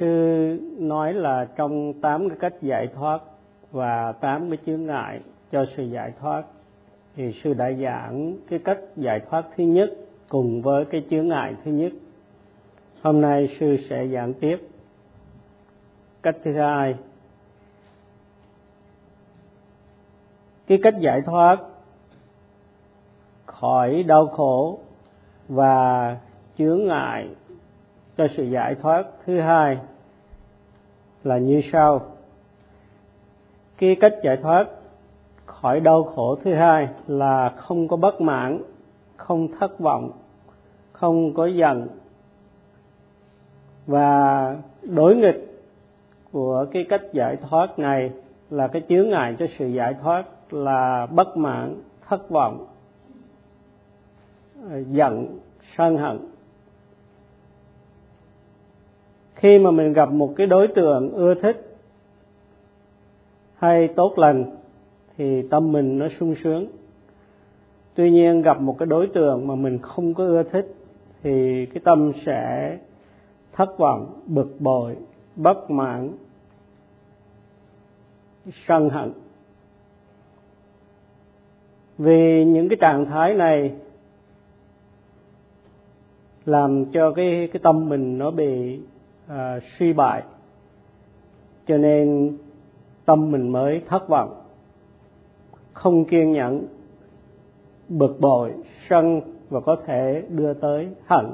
sư 0.00 0.58
nói 0.78 1.14
là 1.14 1.48
trong 1.56 1.92
tám 1.92 2.28
cái 2.28 2.38
cách 2.40 2.62
giải 2.62 2.86
thoát 2.94 3.22
và 3.72 4.12
tám 4.12 4.50
cái 4.50 4.58
chướng 4.66 4.86
ngại 4.86 5.20
cho 5.52 5.64
sự 5.76 5.82
giải 5.84 6.12
thoát, 6.20 6.42
thì 7.16 7.32
sư 7.32 7.54
đã 7.54 7.72
giảng 7.72 8.36
cái 8.48 8.58
cách 8.58 8.78
giải 8.96 9.20
thoát 9.30 9.44
thứ 9.56 9.64
nhất 9.64 9.90
cùng 10.28 10.62
với 10.62 10.84
cái 10.84 11.04
chướng 11.10 11.28
ngại 11.28 11.54
thứ 11.64 11.70
nhất. 11.70 11.92
Hôm 13.02 13.20
nay 13.20 13.56
sư 13.60 13.76
sẽ 13.90 14.06
giảng 14.06 14.34
tiếp. 14.34 14.58
Cách 16.22 16.36
thứ 16.44 16.52
hai, 16.52 16.94
cái 20.66 20.78
cách 20.82 20.94
giải 21.00 21.20
thoát 21.20 21.60
khỏi 23.46 24.02
đau 24.02 24.26
khổ 24.26 24.78
và 25.48 26.16
chướng 26.58 26.86
ngại 26.86 27.28
cho 28.16 28.26
sự 28.36 28.44
giải 28.44 28.74
thoát. 28.74 29.04
Thứ 29.26 29.40
hai 29.40 29.78
là 31.24 31.38
như 31.38 31.60
sau. 31.72 32.00
Cái 33.78 33.96
cách 34.00 34.14
giải 34.22 34.36
thoát 34.36 34.66
khỏi 35.46 35.80
đau 35.80 36.04
khổ 36.04 36.36
thứ 36.44 36.54
hai 36.54 36.88
là 37.06 37.48
không 37.56 37.88
có 37.88 37.96
bất 37.96 38.20
mãn, 38.20 38.62
không 39.16 39.48
thất 39.60 39.78
vọng, 39.78 40.10
không 40.92 41.34
có 41.34 41.46
giận. 41.46 41.88
Và 43.86 44.56
đối 44.82 45.16
nghịch 45.16 45.62
của 46.32 46.66
cái 46.72 46.84
cách 46.84 47.02
giải 47.12 47.36
thoát 47.36 47.78
này 47.78 48.10
là 48.50 48.68
cái 48.68 48.82
chướng 48.88 49.10
ngại 49.10 49.36
cho 49.38 49.46
sự 49.58 49.66
giải 49.66 49.94
thoát 50.02 50.24
là 50.50 51.06
bất 51.06 51.36
mãn, 51.36 51.82
thất 52.08 52.30
vọng, 52.30 52.66
giận, 54.86 55.38
sân 55.76 55.96
hận 55.96 56.18
khi 59.40 59.58
mà 59.58 59.70
mình 59.70 59.92
gặp 59.92 60.12
một 60.12 60.32
cái 60.36 60.46
đối 60.46 60.68
tượng 60.68 61.12
ưa 61.12 61.34
thích 61.34 61.76
hay 63.54 63.88
tốt 63.88 64.18
lành, 64.18 64.44
thì 65.16 65.42
tâm 65.50 65.72
mình 65.72 65.98
nó 65.98 66.06
sung 66.20 66.34
sướng. 66.44 66.66
Tuy 67.94 68.10
nhiên 68.10 68.42
gặp 68.42 68.60
một 68.60 68.76
cái 68.78 68.86
đối 68.86 69.06
tượng 69.06 69.46
mà 69.46 69.54
mình 69.54 69.78
không 69.78 70.14
có 70.14 70.24
ưa 70.24 70.42
thích, 70.42 70.74
thì 71.22 71.66
cái 71.66 71.80
tâm 71.84 72.12
sẽ 72.26 72.78
thất 73.52 73.78
vọng, 73.78 74.20
bực 74.26 74.56
bội, 74.58 74.96
bất 75.36 75.70
mãn, 75.70 76.12
sân 78.66 78.90
hận. 78.90 79.12
Vì 81.98 82.44
những 82.44 82.68
cái 82.68 82.76
trạng 82.80 83.06
thái 83.06 83.34
này 83.34 83.72
làm 86.44 86.84
cho 86.84 87.12
cái 87.12 87.48
cái 87.52 87.60
tâm 87.62 87.88
mình 87.88 88.18
nó 88.18 88.30
bị 88.30 88.80
à, 89.30 89.60
suy 89.78 89.92
bại. 89.92 90.22
Cho 91.66 91.78
nên 91.78 92.36
tâm 93.04 93.30
mình 93.30 93.48
mới 93.48 93.82
thất 93.88 94.08
vọng 94.08 94.34
không 95.72 96.04
kiên 96.04 96.32
nhẫn 96.32 96.66
bực 97.88 98.20
bội 98.20 98.52
sân 98.88 99.20
và 99.50 99.60
có 99.60 99.76
thể 99.86 100.22
đưa 100.28 100.54
tới 100.54 100.88
hận. 101.06 101.26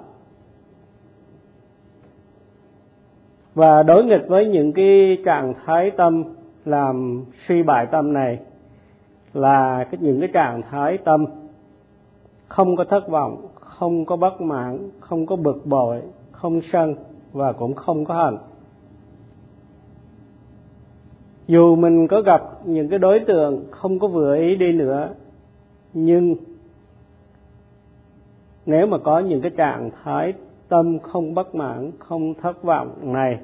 Và 3.55 3.83
đối 3.83 4.05
nghịch 4.05 4.29
với 4.29 4.47
những 4.47 4.73
cái 4.73 5.19
trạng 5.25 5.55
thái 5.65 5.91
tâm 5.91 6.25
làm 6.65 7.25
suy 7.49 7.63
bại 7.63 7.87
tâm 7.87 8.13
này 8.13 8.39
là 9.35 9.85
cái 9.91 10.01
những 10.01 10.21
cái 10.21 10.29
trạng 10.33 10.63
thái 10.63 10.99
tâm 10.99 11.25
không 12.49 12.77
có 12.77 12.85
thất 12.85 13.09
vọng 13.09 13.47
không 13.55 14.05
có 14.05 14.17
bất 14.17 14.41
mãn 14.41 14.91
không 15.01 15.27
có 15.27 15.37
bực 15.37 15.67
bội 15.67 16.03
không 16.33 16.61
sân 16.73 16.95
và 17.33 17.53
cũng 17.53 17.75
không 17.75 18.05
có 18.05 18.15
hận 18.15 18.37
dù 21.47 21.77
mình 21.77 22.09
có 22.09 22.21
gặp 22.21 22.43
những 22.65 22.89
cái 22.89 22.99
đối 22.99 23.21
tượng 23.21 23.65
không 23.71 23.99
có 23.99 24.09
vừa 24.09 24.37
ý 24.37 24.57
đi 24.57 24.73
nữa, 24.73 25.09
nhưng 25.93 26.37
nếu 28.67 28.87
mà 28.87 28.99
có 28.99 29.19
những 29.19 29.41
cái 29.41 29.51
trạng 29.51 29.91
thái 30.03 30.33
tâm 30.69 30.99
không 30.99 31.35
bất 31.35 31.55
mãn, 31.55 31.91
không 31.99 32.35
thất 32.35 32.63
vọng 32.63 33.13
này, 33.13 33.39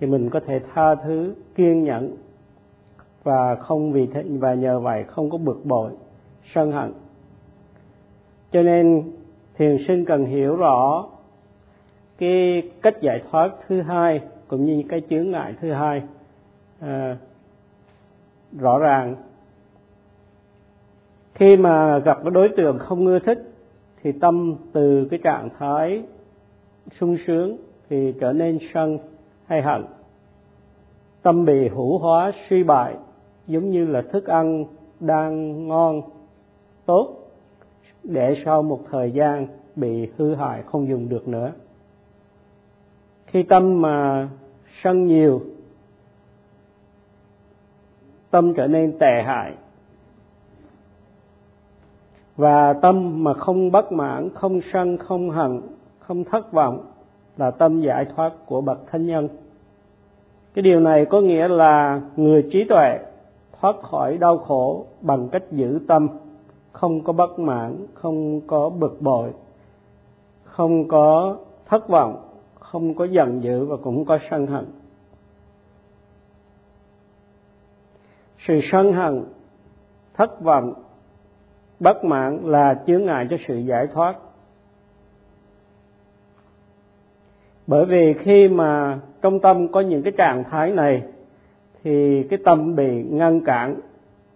thì 0.00 0.06
mình 0.06 0.30
có 0.30 0.40
thể 0.40 0.60
tha 0.74 0.94
thứ, 0.94 1.34
kiên 1.54 1.84
nhẫn 1.84 2.16
và 3.22 3.54
không 3.54 3.92
vì 3.92 4.06
thế, 4.06 4.24
và 4.28 4.54
nhờ 4.54 4.80
vậy 4.80 5.04
không 5.04 5.30
có 5.30 5.38
bực 5.38 5.60
bội, 5.64 5.90
sân 6.54 6.72
hận. 6.72 6.92
Cho 8.52 8.62
nên 8.62 9.12
thiền 9.54 9.76
sinh 9.88 10.04
cần 10.04 10.24
hiểu 10.24 10.56
rõ 10.56 11.06
cái 12.20 12.62
cách 12.82 13.00
giải 13.00 13.22
thoát 13.30 13.50
thứ 13.68 13.80
hai 13.80 14.20
cũng 14.48 14.64
như 14.64 14.82
cái 14.88 15.02
chướng 15.10 15.30
ngại 15.30 15.54
thứ 15.60 15.72
hai 15.72 16.02
à, 16.80 17.16
rõ 18.58 18.78
ràng. 18.78 19.16
Khi 21.34 21.56
mà 21.56 21.98
gặp 21.98 22.18
cái 22.22 22.30
đối 22.30 22.48
tượng 22.48 22.78
không 22.78 23.06
ưa 23.06 23.18
thích 23.18 23.52
thì 24.02 24.12
tâm 24.12 24.56
từ 24.72 25.08
cái 25.10 25.20
trạng 25.22 25.48
thái 25.58 26.02
sung 27.00 27.16
sướng 27.26 27.56
thì 27.88 28.14
trở 28.20 28.32
nên 28.32 28.58
sân 28.74 28.98
hay 29.46 29.62
hận. 29.62 29.84
Tâm 31.22 31.44
bị 31.44 31.68
hữu 31.68 31.98
hóa 31.98 32.32
suy 32.48 32.62
bại 32.62 32.94
giống 33.46 33.70
như 33.70 33.86
là 33.86 34.02
thức 34.02 34.26
ăn 34.26 34.64
đang 35.00 35.68
ngon 35.68 36.02
tốt 36.86 37.16
để 38.02 38.36
sau 38.44 38.62
một 38.62 38.80
thời 38.90 39.10
gian 39.10 39.46
bị 39.76 40.08
hư 40.16 40.34
hại 40.34 40.62
không 40.62 40.88
dùng 40.88 41.08
được 41.08 41.28
nữa 41.28 41.52
khi 43.30 43.42
tâm 43.42 43.82
mà 43.82 44.28
sân 44.82 45.06
nhiều, 45.06 45.40
tâm 48.30 48.54
trở 48.54 48.66
nên 48.66 48.98
tệ 48.98 49.22
hại. 49.26 49.52
Và 52.36 52.72
tâm 52.72 53.24
mà 53.24 53.34
không 53.34 53.70
bất 53.70 53.92
mãn, 53.92 54.28
không 54.34 54.60
sân, 54.72 54.98
không 54.98 55.30
hận, 55.30 55.60
không 55.98 56.24
thất 56.24 56.52
vọng 56.52 56.84
là 57.36 57.50
tâm 57.50 57.80
giải 57.80 58.06
thoát 58.16 58.32
của 58.46 58.60
bậc 58.60 58.78
thánh 58.90 59.06
nhân. 59.06 59.28
Cái 60.54 60.62
điều 60.62 60.80
này 60.80 61.04
có 61.04 61.20
nghĩa 61.20 61.48
là 61.48 62.00
người 62.16 62.48
trí 62.52 62.64
tuệ 62.64 62.98
thoát 63.60 63.82
khỏi 63.82 64.16
đau 64.18 64.38
khổ 64.38 64.86
bằng 65.00 65.28
cách 65.28 65.42
giữ 65.50 65.80
tâm, 65.88 66.08
không 66.72 67.04
có 67.04 67.12
bất 67.12 67.38
mãn, 67.38 67.86
không 67.94 68.40
có 68.46 68.68
bực 68.68 68.96
bội, 69.00 69.30
không 70.44 70.88
có 70.88 71.36
thất 71.66 71.88
vọng 71.88 72.29
không 72.70 72.94
có 72.94 73.04
giận 73.04 73.42
dữ 73.42 73.64
và 73.64 73.76
cũng 73.76 73.96
không 73.96 74.04
có 74.04 74.18
sân 74.30 74.46
hận. 74.46 74.66
Sự 78.46 78.60
sân 78.72 78.92
hận, 78.92 79.24
thất 80.14 80.40
vọng, 80.40 80.74
bất 81.80 82.04
mãn 82.04 82.38
là 82.44 82.82
chướng 82.86 83.04
ngại 83.04 83.26
cho 83.30 83.36
sự 83.48 83.58
giải 83.58 83.86
thoát. 83.86 84.16
Bởi 87.66 87.84
vì 87.84 88.14
khi 88.14 88.48
mà 88.48 89.00
trong 89.22 89.40
tâm 89.40 89.68
có 89.68 89.80
những 89.80 90.02
cái 90.02 90.12
trạng 90.18 90.44
thái 90.44 90.70
này, 90.70 91.02
thì 91.82 92.22
cái 92.22 92.38
tâm 92.44 92.76
bị 92.76 93.02
ngăn 93.02 93.40
cản, 93.44 93.80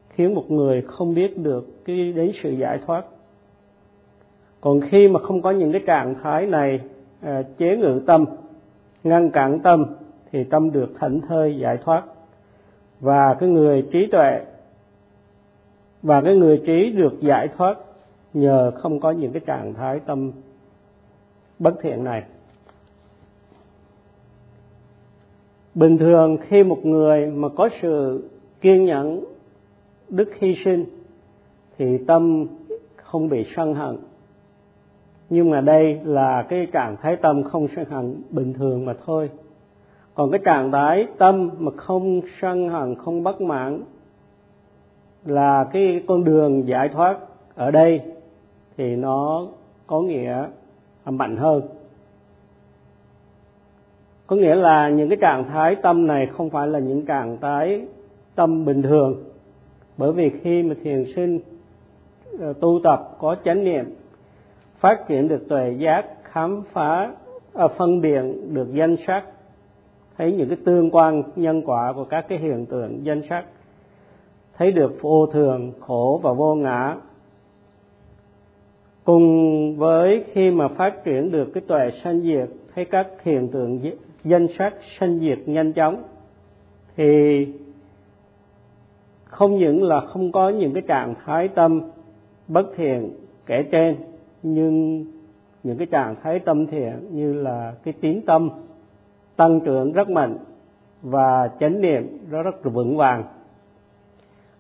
khiến 0.08 0.34
một 0.34 0.50
người 0.50 0.82
không 0.82 1.14
biết 1.14 1.38
được 1.38 1.84
cái 1.84 2.12
đến 2.12 2.32
sự 2.42 2.50
giải 2.50 2.78
thoát. 2.86 3.04
Còn 4.60 4.80
khi 4.80 5.08
mà 5.08 5.20
không 5.20 5.42
có 5.42 5.50
những 5.50 5.72
cái 5.72 5.82
trạng 5.86 6.14
thái 6.22 6.46
này 6.46 6.80
Ờ, 7.24 7.42
chế 7.58 7.76
ngự 7.76 8.00
tâm, 8.06 8.24
ngăn 9.04 9.30
cản 9.30 9.58
tâm 9.60 9.86
thì 10.32 10.44
tâm 10.44 10.72
được 10.72 10.92
thảnh 10.98 11.20
thơi 11.20 11.58
giải 11.58 11.76
thoát. 11.76 12.04
Và 13.00 13.34
cái 13.34 13.48
người 13.48 13.88
trí 13.92 14.06
tuệ, 14.06 14.40
và 16.02 16.20
cái 16.20 16.36
người 16.36 16.62
trí 16.66 16.90
được 16.90 17.20
giải 17.20 17.48
thoát 17.56 17.78
nhờ 18.34 18.70
không 18.74 19.00
có 19.00 19.10
những 19.10 19.32
cái 19.32 19.42
trạng 19.46 19.74
thái 19.74 20.00
tâm 20.00 20.32
bất 21.58 21.74
thiện 21.82 22.04
này. 22.04 22.22
Bình 25.74 25.98
thường 25.98 26.36
khi 26.48 26.62
một 26.62 26.86
người 26.86 27.26
mà 27.26 27.48
có 27.48 27.68
sự 27.82 28.24
kiên 28.60 28.84
nhẫn, 28.84 29.24
đức 30.08 30.34
hy 30.34 30.56
sinh 30.64 30.84
thì 31.78 31.98
tâm 32.06 32.46
không 32.96 33.28
bị 33.28 33.46
sân 33.56 33.74
hận 33.74 33.96
nhưng 35.30 35.50
mà 35.50 35.60
đây 35.60 36.00
là 36.04 36.46
cái 36.48 36.66
trạng 36.72 36.96
thái 37.02 37.16
tâm 37.16 37.42
không 37.42 37.66
sân 37.76 37.84
hận 37.84 38.22
bình 38.30 38.52
thường 38.52 38.84
mà 38.84 38.94
thôi. 39.06 39.30
Còn 40.14 40.30
cái 40.30 40.40
trạng 40.44 40.72
thái 40.72 41.06
tâm 41.18 41.50
mà 41.58 41.70
không 41.76 42.20
sân 42.40 42.68
hận, 42.68 42.94
không 42.94 43.22
bất 43.22 43.40
mãn 43.40 43.82
là 45.24 45.64
cái 45.72 46.02
con 46.06 46.24
đường 46.24 46.68
giải 46.68 46.88
thoát 46.88 47.18
ở 47.54 47.70
đây 47.70 48.00
thì 48.76 48.96
nó 48.96 49.46
có 49.86 50.00
nghĩa 50.00 50.44
mạnh 51.04 51.36
hơn. 51.36 51.62
Có 54.26 54.36
nghĩa 54.36 54.54
là 54.54 54.88
những 54.88 55.08
cái 55.08 55.18
trạng 55.20 55.44
thái 55.44 55.76
tâm 55.82 56.06
này 56.06 56.26
không 56.26 56.50
phải 56.50 56.68
là 56.68 56.78
những 56.78 57.06
trạng 57.06 57.38
thái 57.40 57.86
tâm 58.34 58.64
bình 58.64 58.82
thường. 58.82 59.24
Bởi 59.96 60.12
vì 60.12 60.30
khi 60.30 60.62
mà 60.62 60.74
thiền 60.82 61.04
sinh 61.16 61.40
ờ, 62.40 62.52
tu 62.52 62.80
tập 62.84 63.16
có 63.18 63.36
chánh 63.44 63.64
niệm 63.64 63.84
phát 64.84 65.08
triển 65.08 65.28
được 65.28 65.48
tuệ 65.48 65.74
giác 65.78 66.06
khám 66.24 66.62
phá 66.72 67.12
à, 67.54 67.68
phân 67.68 68.00
biệt 68.00 68.22
được 68.52 68.68
danh 68.72 68.96
sắc. 69.06 69.24
Thấy 70.16 70.32
những 70.32 70.48
cái 70.48 70.58
tương 70.64 70.90
quan 70.90 71.22
nhân 71.36 71.62
quả 71.62 71.92
của 71.92 72.04
các 72.04 72.24
cái 72.28 72.38
hiện 72.38 72.66
tượng 72.66 73.04
danh 73.04 73.22
sắc. 73.28 73.44
Thấy 74.56 74.72
được 74.72 74.92
vô 75.00 75.26
thường 75.26 75.72
khổ 75.80 76.20
và 76.22 76.32
vô 76.32 76.54
ngã. 76.54 76.96
Cùng 79.04 79.76
với 79.76 80.24
khi 80.32 80.50
mà 80.50 80.68
phát 80.68 81.04
triển 81.04 81.30
được 81.30 81.50
cái 81.54 81.62
tuệ 81.66 81.90
sanh 82.04 82.20
diệt 82.20 82.48
thấy 82.74 82.84
các 82.84 83.06
hiện 83.22 83.48
tượng 83.48 83.80
danh 84.24 84.46
sắc 84.58 84.74
sanh 84.98 85.18
diệt 85.18 85.38
nhanh 85.46 85.72
chóng 85.72 86.02
thì 86.96 87.46
không 89.24 89.58
những 89.58 89.82
là 89.82 90.00
không 90.00 90.32
có 90.32 90.48
những 90.48 90.72
cái 90.72 90.82
trạng 90.86 91.14
thái 91.24 91.48
tâm 91.48 91.80
bất 92.48 92.66
thiện 92.76 93.10
kể 93.46 93.62
trên 93.70 94.13
nhưng 94.46 95.04
những 95.62 95.78
cái 95.78 95.86
trạng 95.86 96.14
thái 96.22 96.38
tâm 96.38 96.66
thiện 96.66 96.92
như 97.10 97.32
là 97.32 97.74
cái 97.84 97.94
tín 98.00 98.20
tâm 98.26 98.50
tăng 99.36 99.60
trưởng 99.60 99.92
rất 99.92 100.08
mạnh 100.10 100.36
và 101.02 101.50
chánh 101.60 101.80
niệm 101.80 102.18
nó 102.30 102.42
rất 102.42 102.64
vững 102.64 102.96
vàng. 102.96 103.24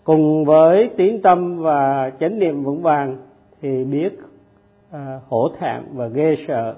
Cùng 0.04 0.44
với 0.44 0.90
tín 0.96 1.22
tâm 1.22 1.58
và 1.58 2.10
chánh 2.20 2.38
niệm 2.38 2.64
vững 2.64 2.82
vàng 2.82 3.16
thì 3.60 3.84
biết 3.84 4.18
à, 4.90 5.20
hổ 5.28 5.48
thẹn 5.58 5.82
và 5.92 6.06
ghê 6.06 6.36
sợ 6.48 6.74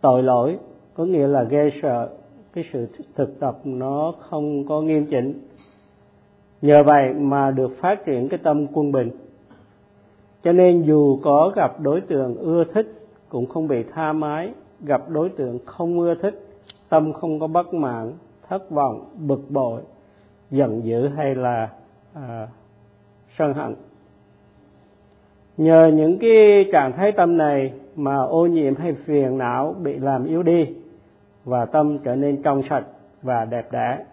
tội 0.00 0.22
lỗi. 0.22 0.58
Có 0.94 1.04
nghĩa 1.04 1.26
là 1.26 1.42
ghê 1.42 1.70
sợ 1.82 2.08
cái 2.52 2.64
sự 2.72 2.88
thực 3.14 3.40
tập 3.40 3.56
nó 3.64 4.12
không 4.18 4.66
có 4.68 4.80
nghiêm 4.80 5.06
chỉnh. 5.06 5.40
Nhờ 6.62 6.82
vậy 6.82 7.12
mà 7.14 7.50
được 7.50 7.76
phát 7.80 8.04
triển 8.04 8.28
cái 8.28 8.38
tâm 8.42 8.66
quân 8.66 8.92
bình 8.92 9.10
cho 10.44 10.52
nên 10.52 10.82
dù 10.82 11.18
có 11.22 11.52
gặp 11.56 11.80
đối 11.80 12.00
tượng 12.00 12.36
ưa 12.36 12.64
thích 12.64 13.06
cũng 13.28 13.46
không 13.46 13.68
bị 13.68 13.82
tha 13.82 14.12
mái 14.12 14.52
gặp 14.80 15.08
đối 15.08 15.28
tượng 15.28 15.58
không 15.66 16.00
ưa 16.00 16.14
thích 16.14 16.48
tâm 16.88 17.12
không 17.12 17.40
có 17.40 17.46
bất 17.46 17.74
mãn 17.74 18.12
thất 18.48 18.70
vọng 18.70 19.04
bực 19.18 19.40
bội 19.48 19.82
giận 20.50 20.84
dữ 20.84 21.08
hay 21.08 21.34
là 21.34 21.68
à, 22.14 22.48
sân 23.38 23.54
hận. 23.54 23.74
Nhờ 25.56 25.90
những 25.94 26.18
cái 26.18 26.64
trạng 26.72 26.92
thái 26.92 27.12
tâm 27.12 27.36
này 27.36 27.72
mà 27.96 28.22
ô 28.22 28.46
nhiễm 28.46 28.76
hay 28.76 28.92
phiền 28.92 29.38
não 29.38 29.74
bị 29.82 29.98
làm 29.98 30.24
yếu 30.24 30.42
đi 30.42 30.74
và 31.44 31.64
tâm 31.64 31.98
trở 31.98 32.16
nên 32.16 32.42
trong 32.42 32.62
sạch 32.70 32.84
và 33.22 33.44
đẹp 33.44 33.72
đẽ. 33.72 34.04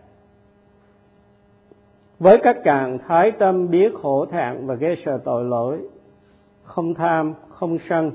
Với 2.20 2.38
các 2.44 2.58
trạng 2.64 2.98
thái 2.98 3.32
tâm 3.32 3.70
biết 3.70 3.94
khổ 4.02 4.26
thẹn 4.26 4.68
và 4.68 4.76
ghê 4.76 4.96
sợ 5.06 5.20
tội 5.24 5.44
lỗi 5.44 5.80
không 6.70 6.94
tham 6.94 7.34
không 7.50 7.78
sân 7.90 8.12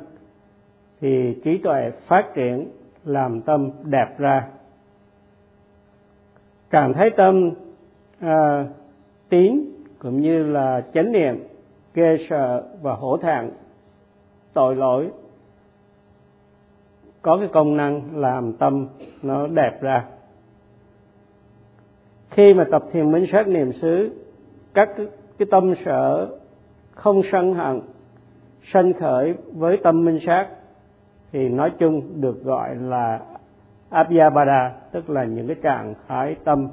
thì 1.01 1.41
trí 1.45 1.59
tuệ 1.59 1.91
phát 2.07 2.35
triển 2.35 2.69
làm 3.05 3.41
tâm 3.41 3.71
đẹp 3.83 4.19
ra. 4.19 4.49
Trạng 6.71 6.93
thái 6.93 7.11
tâm 7.11 7.51
à, 8.21 8.67
tín 9.29 9.65
cũng 9.99 10.21
như 10.21 10.47
là 10.47 10.85
chánh 10.93 11.13
niệm 11.13 11.47
ghê 11.95 12.17
sợ 12.31 12.65
và 12.83 12.95
hổ 12.95 13.17
thẹn 13.17 13.51
tội 14.53 14.77
lỗi 14.77 15.11
có 17.23 17.37
cái 17.39 17.49
công 17.53 17.77
năng 17.77 18.21
làm 18.21 18.53
tâm 18.53 18.89
nó 19.23 19.47
đẹp 19.47 19.79
ra. 19.81 20.05
Khi 22.31 22.55
mà 22.55 22.65
tập 22.71 22.85
thiền 22.93 23.13
minh 23.13 23.27
sát 23.33 23.49
niệm 23.49 23.73
xứ 23.73 24.11
các 24.75 24.89
cái 25.39 25.49
tâm 25.51 25.75
sở 25.85 26.29
không 26.91 27.23
sân 27.33 27.55
hận 27.55 27.81
sanh 28.73 28.93
khởi 28.93 29.35
với 29.53 29.77
tâm 29.77 30.05
minh 30.05 30.19
sát, 30.27 30.49
thì 31.33 31.49
nói 31.49 31.73
chung 31.79 32.21
được 32.21 32.45
gọi 32.45 32.77
là 32.77 33.21
abhyavada 33.91 34.73
tức 34.93 35.11
là 35.11 35.25
những 35.25 35.47
cái 35.47 35.57
trạng 35.63 35.95
thái 36.09 36.37
tâm 36.45 36.69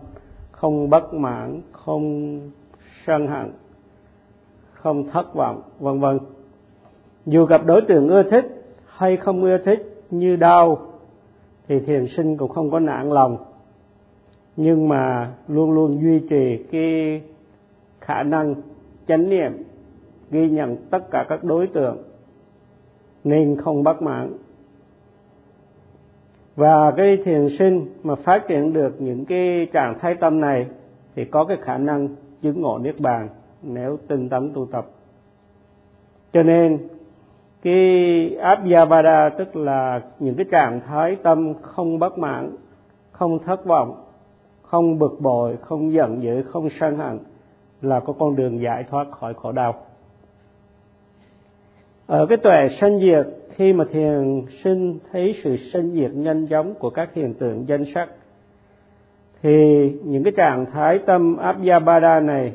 không 0.51 0.89
bất 0.89 1.13
mãn, 1.13 1.61
không 1.71 2.39
sân 3.05 3.27
hận, 3.27 3.51
không 4.71 5.09
thất 5.09 5.33
vọng, 5.35 5.61
vân 5.79 5.99
vân. 5.99 6.19
Dù 7.25 7.45
gặp 7.45 7.65
đối 7.65 7.81
tượng 7.81 8.09
ưa 8.09 8.23
thích 8.23 8.45
hay 8.85 9.17
không 9.17 9.43
ưa 9.43 9.57
thích, 9.57 10.03
như 10.11 10.35
đau, 10.35 10.77
thì 11.67 11.79
thiền 11.79 12.07
sinh 12.17 12.37
cũng 12.37 12.49
không 12.49 12.71
có 12.71 12.79
nản 12.79 13.09
lòng. 13.09 13.37
Nhưng 14.55 14.87
mà 14.89 15.31
luôn 15.47 15.71
luôn 15.71 16.01
duy 16.01 16.19
trì 16.29 16.63
cái 16.71 17.21
khả 18.01 18.23
năng 18.23 18.55
chánh 19.07 19.29
niệm 19.29 19.51
ghi 20.31 20.49
nhận 20.49 20.77
tất 20.89 21.11
cả 21.11 21.25
các 21.29 21.43
đối 21.43 21.67
tượng 21.67 21.97
nên 23.23 23.57
không 23.61 23.83
bất 23.83 24.01
mãn 24.01 24.33
và 26.55 26.91
cái 26.91 27.17
thiền 27.17 27.47
sinh 27.59 27.85
mà 28.03 28.15
phát 28.15 28.47
triển 28.47 28.73
được 28.73 29.01
những 29.01 29.25
cái 29.25 29.67
trạng 29.73 29.99
thái 29.99 30.15
tâm 30.15 30.39
này 30.39 30.67
thì 31.15 31.25
có 31.25 31.45
cái 31.45 31.57
khả 31.61 31.77
năng 31.77 32.07
chứng 32.41 32.61
ngộ 32.61 32.77
niết 32.77 32.99
bàn 32.99 33.29
nếu 33.63 33.97
tinh 34.07 34.29
tấn 34.29 34.51
tu 34.53 34.65
tập. 34.65 34.85
Cho 36.33 36.43
nên, 36.43 36.87
cái 37.61 38.35
abhyavada 38.35 39.29
tức 39.29 39.55
là 39.55 40.01
những 40.19 40.35
cái 40.35 40.45
trạng 40.51 40.81
thái 40.81 41.15
tâm 41.15 41.53
không 41.61 41.99
bất 41.99 42.17
mãn, 42.17 42.55
không 43.11 43.39
thất 43.39 43.65
vọng, 43.65 44.03
không 44.61 44.99
bực 44.99 45.17
bội, 45.19 45.57
không 45.61 45.93
giận 45.93 46.23
dữ, 46.23 46.43
không 46.43 46.69
sân 46.79 46.97
hận 46.97 47.19
là 47.81 47.99
có 47.99 48.13
con 48.19 48.35
đường 48.35 48.61
giải 48.61 48.83
thoát 48.89 49.11
khỏi 49.11 49.33
khổ 49.33 49.51
đau 49.51 49.75
ở 52.07 52.25
cái 52.25 52.37
tuệ 52.37 52.67
sanh 52.81 52.99
diệt, 52.99 53.27
khi 53.55 53.73
mà 53.73 53.85
thiền 53.91 54.45
sinh 54.63 54.99
thấy 55.11 55.35
sự 55.43 55.57
sanh 55.73 55.91
diệt 55.91 56.11
nhanh 56.13 56.47
chóng 56.47 56.73
của 56.73 56.89
các 56.89 57.13
hiện 57.13 57.33
tượng 57.33 57.67
danh 57.67 57.85
sắc, 57.93 58.09
thì 59.41 59.89
những 60.03 60.23
cái 60.23 60.33
trạng 60.37 60.65
thái 60.65 60.99
tâm 60.99 61.37
abhyabada 61.37 62.19
này 62.19 62.53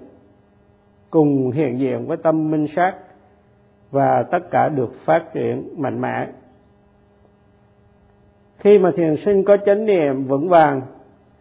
cùng 1.10 1.50
hiện 1.50 1.78
diện 1.78 2.06
với 2.06 2.16
tâm 2.16 2.50
minh 2.50 2.66
sát 2.76 2.94
và 3.90 4.22
tất 4.22 4.50
cả 4.50 4.68
được 4.68 4.92
phát 5.04 5.24
triển 5.34 5.68
mạnh 5.76 6.00
mẽ. 6.00 6.28
Khi 8.58 8.78
mà 8.78 8.90
thiền 8.96 9.16
sinh 9.24 9.44
có 9.44 9.56
chánh 9.56 9.86
niệm 9.86 10.24
vững 10.24 10.48
vàng, 10.48 10.82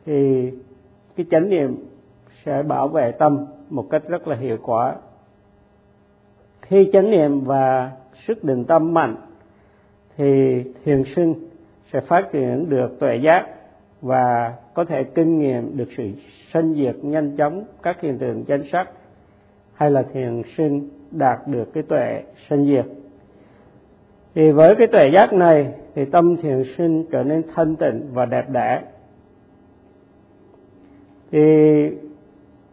thì 0.05 0.51
cái 1.15 1.25
chánh 1.31 1.49
niệm 1.49 1.75
sẽ 2.45 2.63
bảo 2.63 2.87
vệ 2.87 3.11
tâm 3.11 3.45
một 3.69 3.85
cách 3.89 4.01
rất 4.07 4.27
là 4.27 4.35
hiệu 4.35 4.57
quả 4.63 4.95
khi 6.67 6.89
chánh 6.93 7.11
niệm 7.11 7.41
và 7.41 7.91
sức 8.27 8.43
định 8.43 8.65
tâm 8.65 8.93
mạnh, 8.93 9.15
thì 10.17 10.63
thiền 10.85 11.03
sinh 11.15 11.33
sẽ 11.93 11.99
phát 11.99 12.31
triển 12.31 12.69
được 12.69 12.99
tuệ 12.99 13.15
giác 13.15 13.45
và 14.01 14.53
có 14.73 14.85
thể 14.85 15.03
kinh 15.03 15.39
nghiệm 15.39 15.77
được 15.77 15.87
sự 15.97 16.03
sanh 16.53 16.73
diệt 16.73 16.95
nhanh 17.01 17.37
chóng 17.37 17.63
các 17.83 18.01
hiện 18.01 18.17
tượng 18.17 18.43
chân 18.43 18.63
sắc, 18.71 18.89
hay 19.73 19.91
là 19.91 20.03
thiền 20.13 20.41
sinh 20.57 20.89
đạt 21.11 21.47
được 21.47 21.73
cái 21.73 21.83
tuệ 21.83 22.23
sanh 22.49 22.65
diệt. 22.65 22.85
Thì 24.35 24.51
với 24.51 24.75
cái 24.75 24.87
tuệ 24.87 25.09
giác 25.13 25.33
này, 25.33 25.73
thì 25.95 26.05
tâm 26.05 26.37
thiền 26.37 26.63
sinh 26.77 27.05
trở 27.11 27.23
nên 27.23 27.43
thanh 27.55 27.75
tịnh 27.75 28.09
và 28.13 28.25
đẹp 28.25 28.49
đẽ. 28.49 28.81
Thì 31.31 31.89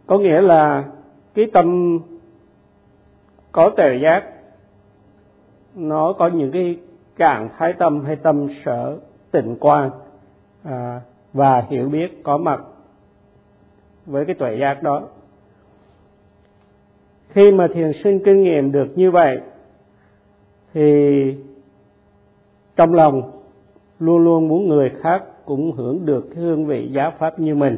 có 0.07 0.17
nghĩa 0.17 0.41
là 0.41 0.83
cái 1.33 1.45
tâm 1.53 1.99
có 3.53 3.69
tuệ 3.69 3.99
giác. 4.03 4.23
Nó 5.75 6.13
có 6.13 6.27
những 6.27 6.51
cái 6.51 6.79
trạng 7.17 7.49
thái 7.57 7.73
tâm 7.73 8.05
hay 8.05 8.15
tâm 8.15 8.47
sở 8.65 8.97
tịnh 9.31 9.55
quan 9.59 9.89
à, 10.63 11.01
và 11.33 11.63
hiểu 11.69 11.89
biết 11.89 12.23
có 12.23 12.37
mặt 12.37 12.61
với 14.05 14.25
cái 14.25 14.35
tuệ 14.35 14.57
giác 14.59 14.83
đó. 14.83 15.01
Khi 17.29 17.51
mà 17.51 17.67
thiền 17.73 17.91
sinh 18.03 18.19
kinh 18.25 18.43
nghiệm 18.43 18.71
được 18.71 18.87
như 18.95 19.11
vậy 19.11 19.39
thì 20.73 21.35
trong 22.75 22.93
lòng 22.93 23.31
luôn 23.99 24.23
luôn 24.23 24.47
muốn 24.47 24.67
người 24.67 24.91
khác 25.01 25.23
cũng 25.45 25.71
hưởng 25.71 26.05
được 26.05 26.25
cái 26.29 26.43
hương 26.43 26.65
vị 26.65 26.89
giáo 26.91 27.13
pháp 27.19 27.39
như 27.39 27.55
mình. 27.55 27.77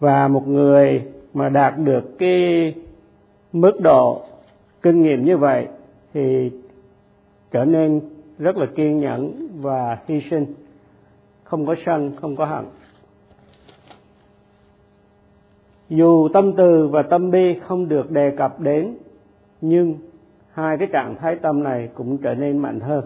Và 0.00 0.28
một 0.28 0.48
người 0.48 1.02
mà 1.34 1.48
đạt 1.48 1.78
được 1.78 2.18
cái 2.18 2.74
mức 3.52 3.80
độ 3.80 4.22
kinh 4.82 5.02
nghiệm 5.02 5.24
như 5.24 5.36
vậy 5.36 5.68
thì 6.14 6.50
trở 7.50 7.64
nên 7.64 8.00
rất 8.38 8.56
là 8.56 8.66
kiên 8.66 8.98
nhẫn 8.98 9.48
và 9.60 9.98
hy 10.06 10.20
sinh. 10.30 10.46
Không 11.44 11.66
có 11.66 11.74
sân, 11.86 12.12
không 12.20 12.36
có 12.36 12.44
hận. 12.44 12.64
Dù 15.88 16.28
tâm 16.32 16.52
từ 16.56 16.88
và 16.88 17.02
tâm 17.02 17.30
bi 17.30 17.60
không 17.66 17.88
được 17.88 18.10
đề 18.10 18.30
cập 18.38 18.60
đến, 18.60 18.96
nhưng 19.60 19.94
hai 20.52 20.76
cái 20.78 20.88
trạng 20.92 21.16
thái 21.20 21.36
tâm 21.36 21.62
này 21.62 21.88
cũng 21.94 22.18
trở 22.18 22.34
nên 22.34 22.58
mạnh 22.58 22.80
hơn. 22.80 23.04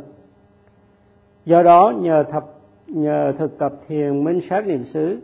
Do 1.45 1.63
đó, 1.63 1.93
nhờ 2.01 2.25
thập, 2.33 2.45
nhờ 2.87 3.33
thực 3.39 3.59
tập 3.59 3.73
thiền 3.89 4.25
minh 4.25 4.41
sát 4.51 4.67
niệm 4.67 4.85
xứ, 4.85 5.21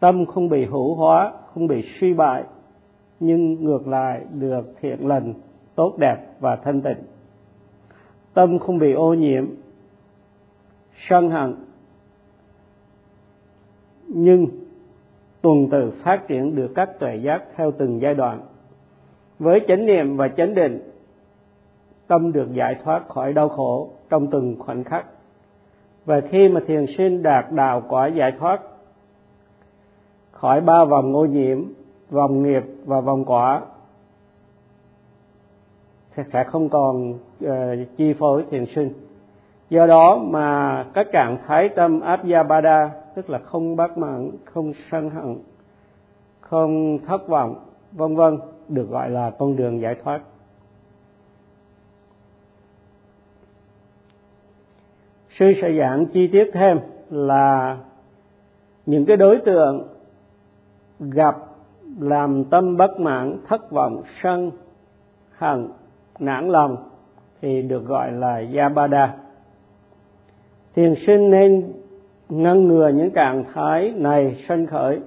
tâm 0.00 0.26
không 0.26 0.48
bị 0.48 0.64
hữu 0.64 0.94
hóa, 0.94 1.32
không 1.54 1.66
bị 1.66 1.82
suy 2.00 2.12
bại 2.12 2.44
nhưng 3.24 3.64
ngược 3.64 3.88
lại 3.88 4.24
được 4.32 4.74
thiện 4.80 5.08
lành, 5.08 5.34
tốt 5.74 5.94
đẹp 5.98 6.16
và 6.40 6.56
thanh 6.56 6.80
tịnh. 6.80 7.02
Tâm 8.34 8.58
không 8.58 8.78
bị 8.78 8.92
ô 8.92 9.14
nhiễm, 9.14 9.46
sân 11.08 11.30
hận, 11.30 11.54
nhưng 14.08 14.46
tuần 15.40 15.68
tự 15.70 15.90
phát 16.02 16.28
triển 16.28 16.56
được 16.56 16.72
các 16.74 16.98
tuệ 16.98 17.16
giác 17.16 17.42
theo 17.56 17.70
từng 17.70 18.00
giai 18.02 18.14
đoạn. 18.14 18.40
Với 19.38 19.60
chánh 19.68 19.86
niệm 19.86 20.16
và 20.16 20.28
chánh 20.28 20.54
định, 20.54 20.80
tâm 22.06 22.32
được 22.32 22.52
giải 22.52 22.76
thoát 22.84 23.08
khỏi 23.08 23.32
đau 23.32 23.48
khổ 23.48 23.90
trong 24.10 24.26
từng 24.26 24.56
khoảnh 24.58 24.84
khắc. 24.84 25.06
Và 26.04 26.20
khi 26.20 26.48
mà 26.48 26.60
thiền 26.66 26.86
sinh 26.98 27.22
đạt 27.22 27.52
đạo 27.52 27.82
quả 27.88 28.06
giải 28.06 28.32
thoát 28.38 28.60
khỏi 30.30 30.60
ba 30.60 30.84
vòng 30.84 31.16
ô 31.16 31.24
nhiễm 31.24 31.64
vòng 32.14 32.42
nghiệp 32.42 32.62
và 32.84 33.00
vòng 33.00 33.24
quả 33.24 33.62
sẽ 36.32 36.44
không 36.44 36.68
còn 36.68 37.12
uh, 37.12 37.50
chi 37.96 38.14
phối 38.18 38.44
thiền 38.50 38.66
sinh. 38.66 38.92
Do 39.70 39.86
đó 39.86 40.16
mà 40.16 40.84
các 40.94 41.06
trạng 41.12 41.38
thái 41.46 41.68
tâm 41.68 42.00
abhyabada 42.00 42.90
tức 43.14 43.30
là 43.30 43.38
không 43.38 43.76
bất 43.76 43.98
mãn 43.98 44.30
không 44.44 44.72
sân 44.90 45.10
hận 45.10 45.38
không 46.40 46.98
thất 47.06 47.28
vọng 47.28 47.54
vân 47.92 48.16
vân 48.16 48.38
được 48.68 48.90
gọi 48.90 49.10
là 49.10 49.30
con 49.38 49.56
đường 49.56 49.80
giải 49.80 49.94
thoát. 50.04 50.20
Sư 55.38 55.52
sẽ 55.62 55.68
giảng 55.78 56.06
chi 56.06 56.28
tiết 56.32 56.50
thêm 56.52 56.78
là 57.10 57.78
những 58.86 59.06
cái 59.06 59.16
đối 59.16 59.38
tượng 59.44 59.88
gặp 61.00 61.36
làm 61.98 62.44
tâm 62.44 62.76
bất 62.76 63.00
mãn, 63.00 63.38
thất 63.46 63.70
vọng, 63.70 64.02
sân, 64.22 64.50
hận, 65.30 65.68
nản 66.18 66.48
lòng 66.48 66.76
thì 67.42 67.62
được 67.62 67.86
gọi 67.86 68.12
là 68.12 68.42
Yabada. 68.54 69.14
Thiền 70.74 70.94
sinh 71.06 71.30
nên 71.30 71.72
ngăn 72.28 72.68
ngừa 72.68 72.88
những 72.88 73.10
trạng 73.10 73.44
thái 73.54 73.92
này 73.96 74.44
sanh 74.48 74.66
khởi, 74.66 75.00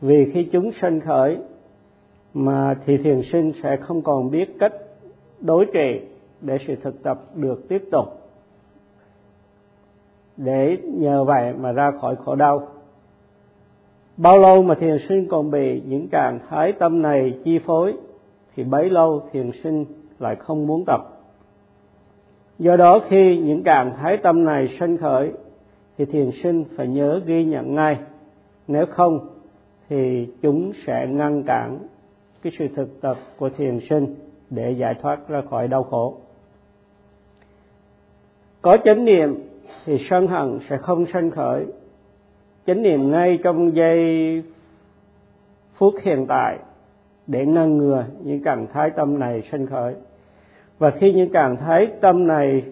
vì 0.00 0.30
khi 0.32 0.48
chúng 0.52 0.72
sanh 0.72 1.00
khởi 1.00 1.38
mà 2.34 2.74
thì 2.84 2.96
thiền 2.96 3.22
sinh 3.32 3.52
sẽ 3.62 3.76
không 3.76 4.02
còn 4.02 4.30
biết 4.30 4.56
cách 4.58 4.72
đối 5.40 5.66
trị 5.72 6.00
để 6.40 6.58
sự 6.66 6.74
thực 6.82 7.02
tập 7.02 7.20
được 7.34 7.68
tiếp 7.68 7.82
tục 7.92 8.20
để 10.36 10.78
nhờ 10.84 11.24
vậy 11.24 11.52
mà 11.60 11.72
ra 11.72 11.90
khỏi 12.00 12.16
khổ 12.16 12.34
đau 12.34 12.68
bao 14.16 14.38
lâu 14.38 14.62
mà 14.62 14.74
thiền 14.74 14.96
sinh 15.08 15.26
còn 15.28 15.50
bị 15.50 15.82
những 15.86 16.08
trạng 16.08 16.38
thái 16.48 16.72
tâm 16.72 17.02
này 17.02 17.38
chi 17.44 17.58
phối, 17.58 17.94
thì 18.56 18.64
bấy 18.64 18.90
lâu 18.90 19.22
thiền 19.32 19.50
sinh 19.62 19.84
lại 20.18 20.36
không 20.36 20.66
muốn 20.66 20.84
tập. 20.86 21.00
Do 22.58 22.76
đó 22.76 23.00
khi 23.08 23.38
những 23.38 23.62
trạng 23.62 23.96
thái 23.96 24.16
tâm 24.16 24.44
này 24.44 24.76
sanh 24.80 24.96
khởi, 24.96 25.32
thì 25.98 26.04
thiền 26.04 26.30
sinh 26.42 26.64
phải 26.76 26.88
nhớ 26.88 27.20
ghi 27.26 27.44
nhận 27.44 27.74
ngay. 27.74 27.98
Nếu 28.68 28.86
không, 28.86 29.28
thì 29.88 30.28
chúng 30.42 30.72
sẽ 30.86 31.06
ngăn 31.10 31.42
cản 31.42 31.78
cái 32.42 32.52
sự 32.58 32.68
thực 32.76 33.00
tập 33.00 33.16
của 33.38 33.50
thiền 33.50 33.78
sinh 33.88 34.14
để 34.50 34.70
giải 34.70 34.94
thoát 35.02 35.28
ra 35.28 35.42
khỏi 35.50 35.68
đau 35.68 35.82
khổ. 35.82 36.16
Có 38.62 38.76
chánh 38.84 39.04
niệm 39.04 39.42
thì 39.84 39.98
sân 40.10 40.26
hận 40.26 40.58
sẽ 40.70 40.76
không 40.76 41.06
sanh 41.12 41.30
khởi 41.30 41.66
chánh 42.70 42.82
niệm 42.82 43.10
ngay 43.10 43.38
trong 43.42 43.76
giây 43.76 44.42
phút 45.74 45.94
hiện 46.02 46.26
tại 46.28 46.58
để 47.26 47.46
ngăn 47.46 47.76
ngừa 47.76 48.04
những 48.24 48.42
trạng 48.42 48.66
thái 48.72 48.90
tâm 48.90 49.18
này 49.18 49.42
sanh 49.52 49.66
khởi. 49.66 49.94
Và 50.78 50.90
khi 50.90 51.12
những 51.12 51.32
trạng 51.32 51.56
thái 51.56 51.86
tâm 52.00 52.26
này 52.26 52.62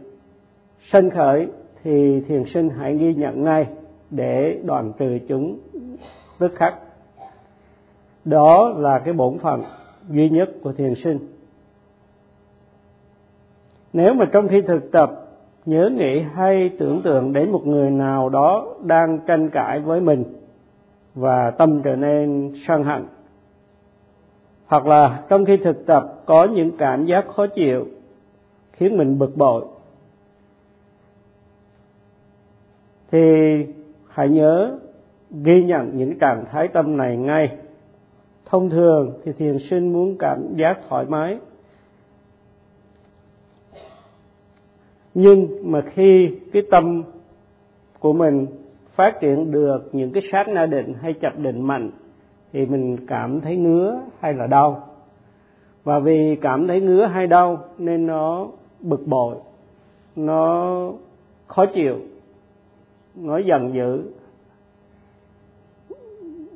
sanh 0.92 1.10
khởi 1.10 1.48
thì 1.82 2.20
thiền 2.20 2.44
sinh 2.54 2.68
hãy 2.68 2.96
ghi 2.96 3.14
nhận 3.14 3.44
ngay 3.44 3.66
để 4.10 4.58
đoạn 4.64 4.92
trừ 4.98 5.18
chúng 5.28 5.58
tức 6.38 6.52
khắc. 6.54 6.74
Đó 8.24 8.74
là 8.76 8.98
cái 8.98 9.14
bổn 9.14 9.38
phận 9.38 9.62
duy 10.10 10.28
nhất 10.28 10.48
của 10.62 10.72
thiền 10.72 10.94
sinh. 10.94 11.18
Nếu 13.92 14.14
mà 14.14 14.24
trong 14.32 14.48
khi 14.48 14.60
thực 14.60 14.92
tập 14.92 15.27
nhớ 15.68 15.90
nghĩ 15.90 16.20
hay 16.20 16.68
tưởng 16.78 17.02
tượng 17.02 17.32
đến 17.32 17.50
một 17.50 17.66
người 17.66 17.90
nào 17.90 18.28
đó 18.28 18.74
đang 18.84 19.18
tranh 19.26 19.50
cãi 19.50 19.80
với 19.80 20.00
mình 20.00 20.24
và 21.14 21.50
tâm 21.50 21.82
trở 21.82 21.96
nên 21.96 22.52
sân 22.66 22.82
hận. 22.84 23.04
Hoặc 24.66 24.86
là 24.86 25.24
trong 25.28 25.44
khi 25.44 25.56
thực 25.56 25.86
tập 25.86 26.22
có 26.26 26.44
những 26.44 26.76
cảm 26.78 27.06
giác 27.06 27.28
khó 27.28 27.46
chịu, 27.46 27.86
khiến 28.72 28.96
mình 28.96 29.18
bực 29.18 29.36
bội. 29.36 29.64
Thì 33.10 33.66
hãy 34.08 34.28
nhớ 34.28 34.78
ghi 35.30 35.64
nhận 35.64 35.96
những 35.96 36.18
trạng 36.18 36.44
thái 36.50 36.68
tâm 36.68 36.96
này 36.96 37.16
ngay. 37.16 37.56
Thông 38.46 38.70
thường 38.70 39.12
thì 39.24 39.32
thiền 39.32 39.58
sinh 39.70 39.92
muốn 39.92 40.16
cảm 40.18 40.54
giác 40.56 40.78
thoải 40.88 41.04
mái. 41.04 41.38
Nhưng 45.20 45.48
mà 45.62 45.80
khi 45.80 46.34
cái 46.52 46.62
tâm 46.70 47.02
của 47.98 48.12
mình 48.12 48.46
phát 48.94 49.20
triển 49.20 49.50
được 49.50 49.88
những 49.92 50.12
cái 50.12 50.22
sát 50.32 50.48
na 50.48 50.66
định 50.66 50.94
hay 51.00 51.12
chập 51.12 51.38
định 51.38 51.60
mạnh, 51.60 51.90
thì 52.52 52.66
mình 52.66 52.96
cảm 53.06 53.40
thấy 53.40 53.56
ngứa 53.56 54.00
hay 54.20 54.34
là 54.34 54.46
đau. 54.46 54.88
Và 55.84 55.98
vì 55.98 56.36
cảm 56.40 56.66
thấy 56.66 56.80
ngứa 56.80 57.06
hay 57.06 57.26
đau 57.26 57.64
nên 57.78 58.06
nó 58.06 58.48
bực 58.80 59.06
bội, 59.06 59.36
nó 60.16 60.92
khó 61.46 61.66
chịu, 61.66 61.96
nó 63.14 63.38
giận 63.38 63.74
dữ 63.74 64.02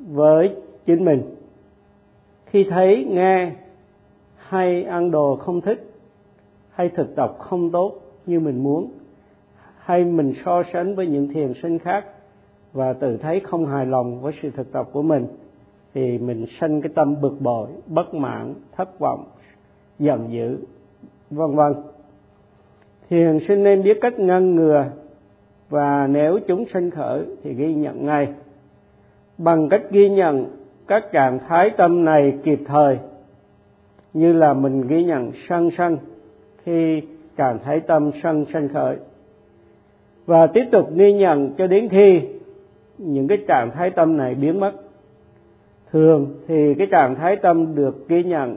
với 0.09 0.57
chính 0.87 1.05
mình. 1.05 1.23
Khi 2.47 2.65
thấy, 2.65 3.07
nghe 3.11 3.53
hay 4.37 4.85
ăn 4.85 5.11
đồ 5.11 5.37
không 5.37 5.61
thích 5.61 5.91
hay 6.71 6.89
thực 6.89 7.17
tập 7.17 7.37
không 7.39 7.71
tốt 7.71 8.03
như 8.27 8.41
mình 8.41 8.63
muốn, 8.63 8.91
hay 9.79 10.05
mình 10.05 10.33
so 10.45 10.63
sánh 10.73 10.95
với 10.95 11.07
những 11.07 11.29
thiền 11.29 11.53
sinh 11.63 11.79
khác 11.79 12.05
và 12.73 12.93
tự 12.93 13.17
thấy 13.17 13.41
không 13.41 13.67
hài 13.67 13.87
lòng 13.87 14.21
với 14.21 14.33
sự 14.43 14.51
thực 14.51 14.73
tập 14.73 14.89
của 14.93 15.03
mình, 15.03 15.27
thì 15.95 16.19
mình 16.19 16.47
sanh 16.61 16.81
cái 16.81 16.93
tâm 16.95 17.21
bực 17.21 17.41
bội, 17.41 17.69
bất 17.87 18.15
mãn, 18.15 18.55
thất 18.77 18.99
vọng, 18.99 19.25
giận 19.99 20.33
dữ, 20.33 20.59
vân 21.31 21.55
vân. 21.55 21.75
Thiền 23.11 23.39
sinh 23.49 23.63
nên 23.63 23.83
biết 23.83 23.99
cách 24.01 24.19
ngăn 24.19 24.57
ngừa 24.57 24.85
và 25.69 26.07
nếu 26.07 26.39
chúng 26.49 26.65
sinh 26.73 26.91
khởi 26.91 27.27
thì 27.43 27.55
ghi 27.55 27.75
nhận 27.75 28.07
ngay. 28.07 28.29
Bằng 29.39 29.69
cách 29.69 29.83
ghi 29.91 30.09
nhận 30.09 30.47
các 30.87 31.13
trạng 31.13 31.39
thái 31.39 31.71
tâm 31.71 32.05
này 32.05 32.39
kịp 32.43 32.61
thời, 32.67 32.99
như 34.13 34.33
là 34.33 34.53
mình 34.55 34.87
ghi 34.87 35.05
nhận 35.05 35.31
sân 35.49 35.71
sân 35.79 35.99
khi 36.65 37.03
càng 37.37 37.59
thấy 37.65 37.81
tâm 37.81 38.11
sân 38.23 38.45
sân 38.53 38.69
khởi. 38.69 38.97
Và 40.27 40.47
tiếp 40.47 40.65
tục 40.73 40.91
ghi 40.95 41.13
nhận 41.13 41.55
cho 41.59 41.67
đến 41.67 41.89
khi 41.89 42.23
những 42.99 43.29
cái 43.29 43.39
trạng 43.49 43.71
thái 43.75 43.91
tâm 43.91 44.17
này 44.17 44.35
biến 44.35 44.61
mất. 44.61 44.73
Thường 45.93 46.35
thì 46.49 46.75
cái 46.75 46.87
trạng 46.91 47.15
thái 47.15 47.37
tâm 47.37 47.75
được 47.75 48.09
ghi 48.09 48.25
nhận 48.25 48.57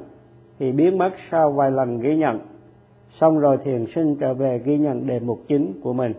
thì 0.60 0.72
biến 0.72 0.98
mất 0.98 1.12
sau 1.32 1.51
vài 1.51 1.72
lần 1.72 2.00
ghi 2.00 2.15
nhận. 2.15 2.39
Xong 3.12 3.39
rồi 3.39 3.58
thiền 3.63 3.86
sinh 3.96 4.15
trở 4.15 4.34
về 4.34 4.62
ghi 4.65 4.77
nhận 4.77 5.08
đề 5.08 5.20
mục 5.20 5.39
chính 5.48 5.74
của 5.82 5.94
mình. 5.94 6.13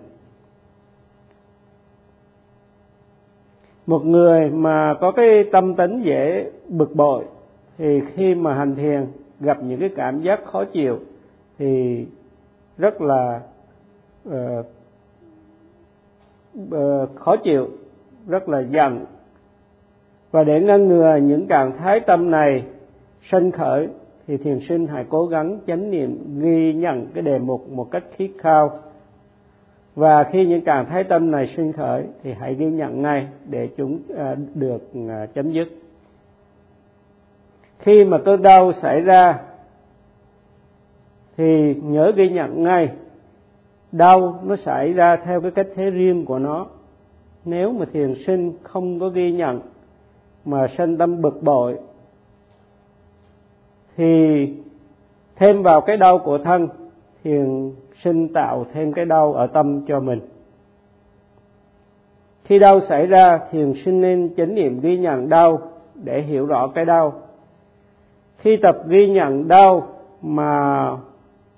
Một 3.87 4.05
người 4.05 4.51
mà 4.51 4.95
có 5.01 5.13
cái 5.13 5.45
tâm 5.45 5.75
tính 5.75 6.03
dễ 6.03 6.51
bực 6.69 6.95
bội 6.95 7.25
thì 7.79 8.01
khi 8.15 8.35
mà 8.35 8.55
hành 8.55 8.75
thiền 8.75 9.07
gặp 9.41 9.63
những 9.63 9.81
cái 9.81 9.91
cảm 9.97 10.23
giác 10.23 10.45
khó 10.45 10.65
chịu 10.65 10.99
thì 11.59 12.05
rất 12.79 13.01
là 13.01 13.41
uh, 14.29 14.67
uh, 16.63 17.17
khó 17.17 17.37
chịu 17.37 17.69
rất 18.27 18.49
là 18.49 18.61
giận. 18.61 19.05
Và 20.31 20.45
để 20.45 20.61
ngăn 20.61 20.89
ngừa 20.89 21.17
những 21.17 21.47
trạng 21.47 21.79
thái 21.79 22.01
tâm 22.01 22.31
này 22.31 22.65
sân 23.31 23.51
khởi 23.51 23.89
thì 24.27 24.37
thiền 24.37 24.59
sinh 24.69 24.87
hãy 24.87 25.05
cố 25.09 25.27
gắng 25.27 25.59
chánh 25.67 25.91
niệm 25.91 26.41
ghi 26.41 26.75
nhận 26.75 27.07
cái 27.15 27.23
đề 27.23 27.39
mục 27.39 27.69
một 27.71 27.91
cách 27.91 28.05
khít 28.17 28.31
khao. 28.39 28.79
Và 29.95 30.25
khi 30.25 30.47
những 30.47 30.65
trạng 30.65 30.87
thái 30.87 31.05
tâm 31.05 31.31
này 31.31 31.55
sinh 31.57 31.73
khởi 31.73 32.05
thì 32.23 32.33
hãy 32.33 32.55
ghi 32.55 32.67
nhận 32.67 33.03
ngay 33.03 33.27
để 33.49 33.69
chúng 33.77 33.99
ờ, 34.17 34.37
được 34.55 34.83
chấm 35.35 35.53
dứt. 35.53 35.69
Khi 37.79 38.05
mà 38.05 38.19
cơn 38.25 38.43
đau 38.43 38.73
xảy 38.83 39.01
ra 39.01 39.39
thì 41.37 41.75
nhớ 41.75 42.13
ghi 42.17 42.29
nhận 42.29 42.63
ngay, 42.63 42.89
đau 43.93 44.41
nó 44.45 44.57
xảy 44.57 44.93
ra 44.93 45.17
theo 45.17 45.41
cái 45.41 45.51
cách 45.51 45.67
thế 45.75 45.91
riêng 45.91 46.25
của 46.25 46.39
nó. 46.39 46.67
Nếu 47.45 47.73
mà 47.73 47.87
thiền 47.93 48.15
sinh 48.27 48.53
không 48.63 49.01
có 49.01 49.09
ghi 49.09 49.33
nhận 49.33 49.61
mà 50.45 50.67
sanh 50.79 50.97
tâm 50.97 51.23
bực 51.23 51.43
bội, 51.43 51.79
thì 53.97 54.49
thêm 55.37 55.63
vào 55.63 55.81
cái 55.81 55.97
đau 55.97 56.19
của 56.19 56.39
thân, 56.39 56.69
thiền 57.25 57.73
sinh 58.03 58.33
tạo 58.33 58.67
thêm 58.73 58.93
cái 58.93 59.05
đau 59.05 59.35
ở 59.35 59.47
tâm 59.47 59.81
cho 59.87 60.01
mình. 60.01 60.21
Khi 62.45 62.59
đau 62.59 62.81
xảy 62.89 63.07
ra, 63.07 63.41
thiền 63.51 63.73
sinh 63.85 64.01
nên 64.01 64.35
chánh 64.37 64.55
niệm 64.55 64.81
ghi 64.81 64.99
nhận 64.99 65.29
đau 65.29 65.61
để 65.95 66.23
hiểu 66.23 66.47
rõ 66.47 66.69
cái 66.75 66.85
đau. 66.85 67.13
Khi 68.39 68.57
tập 68.57 68.77
ghi 68.89 69.09
nhận 69.09 69.49
đau 69.49 69.89
mà 70.23 70.91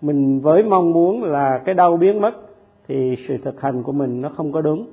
mình 0.00 0.40
với 0.40 0.62
mong 0.62 0.93
muốn 0.93 1.23
là 1.23 1.62
cái 1.64 1.75
đau 1.75 1.97
biến 1.97 2.21
mất 2.21 2.35
thì 2.88 3.17
sự 3.28 3.37
thực 3.45 3.61
hành 3.61 3.83
của 3.83 3.93
mình 3.93 4.21
nó 4.21 4.28
không 4.28 4.52
có 4.52 4.61
đúng. 4.61 4.87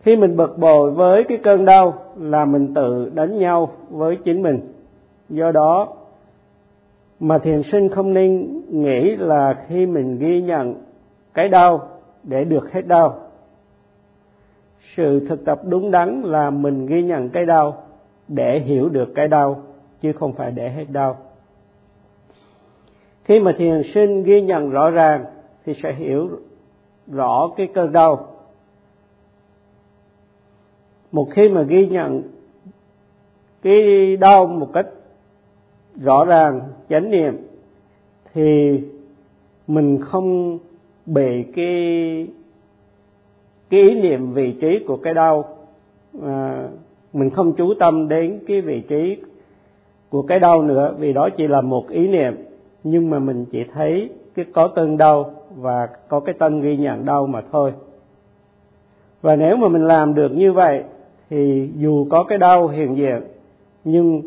Khi 0.00 0.16
mình 0.16 0.36
bực 0.36 0.58
bội 0.58 0.90
với 0.90 1.24
cái 1.24 1.38
cơn 1.38 1.64
đau 1.64 1.94
là 2.16 2.44
mình 2.44 2.74
tự 2.74 3.10
đánh 3.14 3.38
nhau 3.38 3.70
với 3.90 4.16
chính 4.16 4.42
mình. 4.42 4.60
Do 5.28 5.52
đó 5.52 5.88
mà 7.20 7.38
thiền 7.38 7.62
sinh 7.62 7.88
không 7.88 8.14
nên 8.14 8.60
nghĩ 8.70 9.16
là 9.16 9.64
khi 9.66 9.86
mình 9.86 10.18
ghi 10.18 10.42
nhận 10.42 10.74
cái 11.34 11.48
đau 11.48 11.88
để 12.22 12.44
được 12.44 12.72
hết 12.72 12.86
đau. 12.86 13.18
Sự 14.96 15.26
thực 15.28 15.44
tập 15.44 15.60
đúng 15.64 15.90
đắn 15.90 16.22
là 16.22 16.50
mình 16.50 16.86
ghi 16.86 17.02
nhận 17.02 17.28
cái 17.28 17.46
đau 17.46 17.82
để 18.28 18.60
hiểu 18.60 18.88
được 18.88 19.08
cái 19.14 19.28
đau 19.28 19.62
chứ 20.00 20.12
không 20.12 20.32
phải 20.32 20.50
để 20.50 20.70
hết 20.70 20.84
đau 20.92 21.16
khi 23.26 23.40
mà 23.40 23.52
thiền 23.58 23.82
sinh 23.94 24.22
ghi 24.22 24.42
nhận 24.42 24.70
rõ 24.70 24.90
ràng 24.90 25.24
thì 25.64 25.74
sẽ 25.82 25.94
hiểu 25.94 26.30
rõ 27.06 27.50
cái 27.56 27.66
cơn 27.66 27.92
đau. 27.92 28.26
Một 31.12 31.28
khi 31.30 31.48
mà 31.48 31.62
ghi 31.62 31.86
nhận 31.86 32.22
cái 33.62 34.16
đau 34.16 34.46
một 34.46 34.70
cách 34.72 34.86
rõ 36.02 36.24
ràng 36.24 36.60
chánh 36.88 37.10
niệm 37.10 37.36
thì 38.34 38.80
mình 39.66 39.98
không 40.00 40.58
bị 41.06 41.42
cái 41.42 42.26
cái 43.70 43.80
ý 43.80 43.94
niệm 43.94 44.32
vị 44.32 44.52
trí 44.60 44.84
của 44.86 44.96
cái 44.96 45.14
đau 45.14 45.44
à, 46.22 46.68
mình 47.12 47.30
không 47.30 47.52
chú 47.52 47.74
tâm 47.74 48.08
đến 48.08 48.38
cái 48.46 48.60
vị 48.60 48.80
trí 48.88 49.16
của 50.08 50.22
cái 50.22 50.40
đau 50.40 50.62
nữa 50.62 50.94
vì 50.98 51.12
đó 51.12 51.28
chỉ 51.36 51.46
là 51.46 51.60
một 51.60 51.88
ý 51.88 52.08
niệm 52.08 52.34
nhưng 52.88 53.10
mà 53.10 53.18
mình 53.18 53.44
chỉ 53.44 53.64
thấy 53.74 54.10
cái 54.34 54.44
có 54.54 54.68
cơn 54.68 54.96
đau 54.96 55.32
và 55.56 55.88
có 56.08 56.20
cái 56.20 56.34
tâm 56.38 56.60
ghi 56.60 56.76
nhận 56.76 57.04
đau 57.04 57.26
mà 57.26 57.42
thôi. 57.52 57.72
Và 59.22 59.36
nếu 59.36 59.56
mà 59.56 59.68
mình 59.68 59.84
làm 59.84 60.14
được 60.14 60.32
như 60.32 60.52
vậy, 60.52 60.84
thì 61.30 61.70
dù 61.76 62.06
có 62.10 62.24
cái 62.24 62.38
đau 62.38 62.68
hiện 62.68 62.96
diện, 62.96 63.22
nhưng 63.84 64.22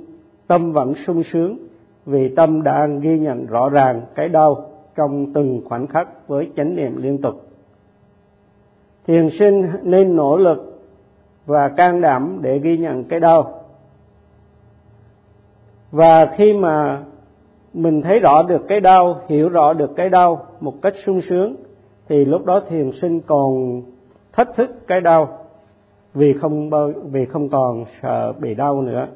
tâm 0.48 0.72
vẫn 0.72 0.94
sung 1.08 1.24
sướng 1.24 1.58
vì 2.06 2.36
tâm 2.36 2.64
đang 2.64 3.00
ghi 3.00 3.20
nhận 3.20 3.46
rõ 3.46 3.70
ràng 3.70 4.02
cái 4.16 4.30
đau 4.30 4.70
trong 4.96 5.34
từng 5.34 5.62
khoảnh 5.66 5.88
khắc 5.88 6.28
với 6.28 6.52
chánh 6.56 6.76
niệm 6.76 6.98
liên 6.98 7.22
tục. 7.22 7.42
Thiền 9.08 9.30
sinh 9.40 9.68
nên 9.84 10.16
nỗ 10.16 10.38
lực 10.38 10.82
và 11.46 11.70
can 11.70 12.02
đảm 12.02 12.38
để 12.42 12.60
ghi 12.60 12.78
nhận 12.78 13.04
cái 13.04 13.20
đau. 13.20 13.62
Và 15.92 16.26
khi 16.38 16.54
mà 16.54 17.04
mình 17.74 18.02
thấy 18.02 18.20
rõ 18.20 18.44
được 18.44 18.62
cái 18.68 18.80
đau, 18.80 19.22
hiểu 19.28 19.50
rõ 19.50 19.74
được 19.74 19.92
cái 19.96 20.10
đau 20.10 20.46
một 20.60 20.74
cách 20.82 20.94
sung 21.06 21.22
sướng, 21.30 21.56
thì 22.08 22.26
lúc 22.26 22.46
đó 22.46 22.62
thiền 22.70 22.92
sinh 23.02 23.22
còn 23.22 23.82
thách 24.34 24.56
thức 24.56 24.88
cái 24.88 25.02
đau 25.02 25.38
vì 26.14 26.34
không 26.34 26.70
bao, 26.70 26.92
vì 27.12 27.26
không 27.26 27.50
còn 27.50 27.86
sợ 28.02 28.34
bị 28.40 28.56
đau 28.56 28.82
nữa. 28.82 29.08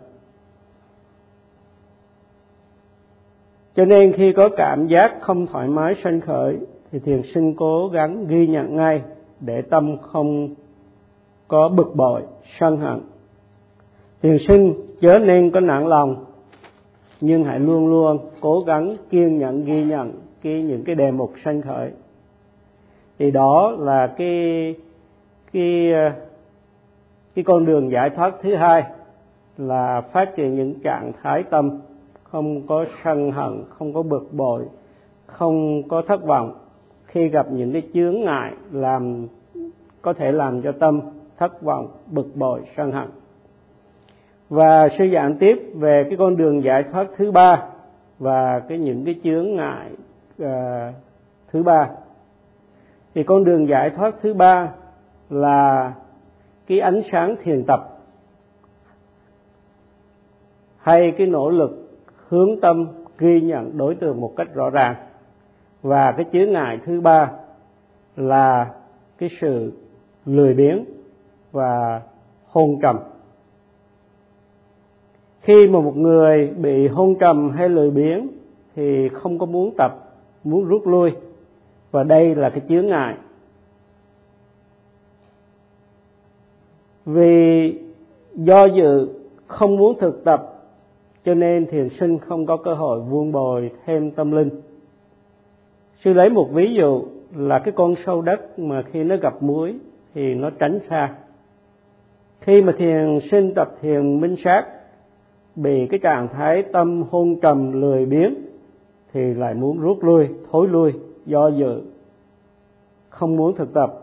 Cho 3.75 3.85
nên 3.85 4.11
khi 4.11 4.33
có 4.33 4.49
cảm 4.57 4.87
giác 4.87 5.21
không 5.21 5.47
thoải 5.47 5.67
mái 5.67 5.95
sanh 6.03 6.21
khởi, 6.21 6.57
thì 6.91 6.99
thiền 6.99 7.21
sinh 7.33 7.55
cố 7.55 7.87
gắng 7.87 8.27
ghi 8.27 8.47
nhận 8.47 8.75
ngay 8.75 9.01
để 9.39 9.61
tâm 9.61 9.97
không 9.97 10.55
có 11.47 11.69
bực 11.69 11.95
bội, 11.95 12.21
sân 12.59 12.77
hận. 12.77 12.99
Thiền 14.21 14.37
sinh 14.47 14.73
chớ 15.01 15.19
nên 15.19 15.51
có 15.51 15.59
nặng 15.59 15.87
lòng 15.87 16.25
nhưng 17.25 17.43
hãy 17.43 17.59
luôn 17.59 17.87
luôn 17.87 18.19
cố 18.41 18.59
gắng 18.59 18.95
kiên 19.09 19.37
nhẫn, 19.37 19.65
ghi 19.65 19.83
nhận 19.83 20.11
cái, 20.41 20.63
những 20.63 20.83
cái 20.83 20.95
đề 20.95 21.11
mục 21.11 21.33
sanh 21.43 21.61
khởi. 21.61 21.91
Thì 23.19 23.31
đó 23.31 23.75
là 23.79 24.07
cái 24.17 24.75
cái 25.53 25.91
ờ, 25.93 26.11
cái 27.35 27.43
con 27.43 27.65
đường 27.65 27.91
giải 27.91 28.09
thoát 28.09 28.33
thứ 28.41 28.55
hai 28.55 28.83
là 29.57 30.01
phát 30.01 30.35
triển 30.35 30.55
những 30.55 30.73
trạng 30.83 31.11
thái 31.21 31.43
tâm. 31.43 31.79
Không 32.23 32.67
có 32.67 32.85
sân 33.03 33.31
hận, 33.31 33.63
không 33.69 33.93
có 33.93 34.01
bực 34.01 34.33
bội, 34.33 34.65
không 35.25 35.83
có 35.87 36.01
thất 36.01 36.25
vọng. 36.25 36.55
Khi 37.05 37.27
gặp 37.27 37.51
những 37.51 37.73
cái 37.73 37.81
chướng 37.93 38.21
ngại 38.21 38.53
làm, 38.71 39.27
có 40.01 40.13
thể 40.13 40.31
làm 40.31 40.61
cho 40.61 40.71
tâm 40.71 41.01
thất 41.37 41.61
vọng, 41.61 41.87
bực 42.07 42.35
bội, 42.35 42.61
sân 42.77 42.91
hận 42.91 43.07
và 44.53 44.89
sư 44.97 45.05
giảng 45.13 45.37
tiếp 45.39 45.55
về 45.73 46.05
cái 46.09 46.17
con 46.17 46.37
đường 46.37 46.63
giải 46.63 46.83
thoát 46.83 47.07
thứ 47.17 47.31
ba 47.31 47.63
và 48.19 48.59
cái 48.59 48.77
những 48.77 49.05
cái 49.05 49.15
chướng 49.23 49.55
ngại 49.55 49.89
uh, 50.43 50.95
thứ 51.51 51.63
ba. 51.63 51.89
Thì 53.15 53.23
con 53.23 53.43
đường 53.43 53.67
giải 53.67 53.89
thoát 53.89 54.15
thứ 54.21 54.33
ba 54.33 54.71
là 55.29 55.93
cái 56.67 56.79
ánh 56.79 57.01
sáng 57.11 57.35
thiền 57.43 57.63
tập 57.63 57.79
hay 60.77 61.13
cái 61.17 61.27
nỗ 61.27 61.49
lực 61.49 61.99
hướng 62.27 62.61
tâm 62.61 62.87
ghi 63.17 63.41
nhận 63.41 63.77
đối 63.77 63.95
tượng 63.95 64.21
một 64.21 64.33
cách 64.37 64.47
rõ 64.53 64.69
ràng. 64.69 64.95
Và 65.81 66.11
cái 66.11 66.25
chướng 66.33 66.51
ngại 66.51 66.79
thứ 66.85 67.01
ba 67.01 67.31
là 68.15 68.73
cái 69.17 69.29
sự 69.41 69.73
lười 70.25 70.53
biếng 70.53 70.85
và 71.51 72.01
hôn 72.47 72.79
trầm 72.81 72.99
khi 75.43 75.67
mà 75.67 75.79
một 75.79 75.97
người 75.97 76.47
bị 76.47 76.87
hôn 76.87 77.15
trầm 77.19 77.49
hay 77.49 77.69
lười 77.69 77.91
biếng 77.91 78.27
thì 78.75 79.09
không 79.09 79.39
có 79.39 79.45
muốn 79.45 79.73
tập, 79.77 79.91
muốn 80.43 80.65
rút 80.65 80.87
lui. 80.87 81.11
Và 81.91 82.03
đây 82.03 82.35
là 82.35 82.49
cái 82.49 82.61
chướng 82.69 82.87
ngại. 82.87 83.15
Vì 87.05 87.73
do 88.33 88.65
dự, 88.65 89.09
không 89.47 89.77
muốn 89.77 89.99
thực 89.99 90.23
tập, 90.23 90.53
cho 91.25 91.33
nên 91.33 91.65
thiền 91.65 91.89
sinh 91.89 92.19
không 92.19 92.45
có 92.45 92.57
cơ 92.57 92.73
hội 92.73 92.99
vuông 92.99 93.31
bồi 93.31 93.71
thêm 93.85 94.11
tâm 94.11 94.31
linh. 94.31 94.49
Sư 96.03 96.13
lấy 96.13 96.29
một 96.29 96.49
ví 96.53 96.73
dụ 96.73 97.03
là 97.35 97.59
cái 97.59 97.71
con 97.71 97.95
sâu 98.05 98.21
đất 98.21 98.59
mà 98.59 98.81
khi 98.81 99.03
nó 99.03 99.15
gặp 99.17 99.43
muối 99.43 99.75
thì 100.13 100.35
nó 100.35 100.49
tránh 100.49 100.79
xa. 100.89 101.15
Khi 102.41 102.61
mà 102.61 102.73
thiền 102.77 103.19
sinh 103.31 103.53
tập 103.55 103.67
thiền 103.81 104.21
minh 104.21 104.35
sát 104.43 104.65
bị 105.55 105.87
cái 105.87 105.99
trạng 105.99 106.27
thái 106.27 106.63
tâm 106.63 107.03
hôn 107.11 107.39
trầm 107.41 107.81
lười 107.81 108.05
biếng 108.05 108.35
thì 109.13 109.33
lại 109.33 109.53
muốn 109.53 109.79
rút 109.79 110.03
lui, 110.03 110.27
thối 110.51 110.67
lui, 110.67 110.93
do 111.25 111.47
dự, 111.47 111.81
không 113.09 113.35
muốn 113.35 113.55
thực 113.55 113.73
tập. 113.73 113.93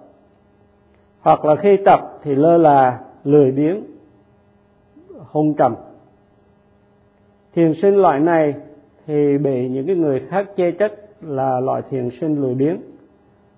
Hoặc 1.21 1.45
là 1.45 1.57
khi 1.57 1.77
tập 1.85 2.01
thì 2.23 2.35
lơ 2.35 2.57
là, 2.57 3.01
lười 3.25 3.51
biếng, 3.51 3.85
hôn 5.19 5.55
trầm. 5.55 5.75
Thiền 7.55 7.75
sinh 7.83 7.95
loại 7.95 8.21
này 8.21 8.55
thì 9.07 9.39
bị 9.39 9.69
những 9.69 9.87
cái 9.87 9.97
người 9.97 10.21
khác 10.21 10.47
chê 10.57 10.71
trách 10.71 10.93
là 11.21 11.61
loại 11.61 11.83
thiền 11.91 12.09
sinh 12.21 12.41
lười 12.43 12.55
biếng, 12.55 12.81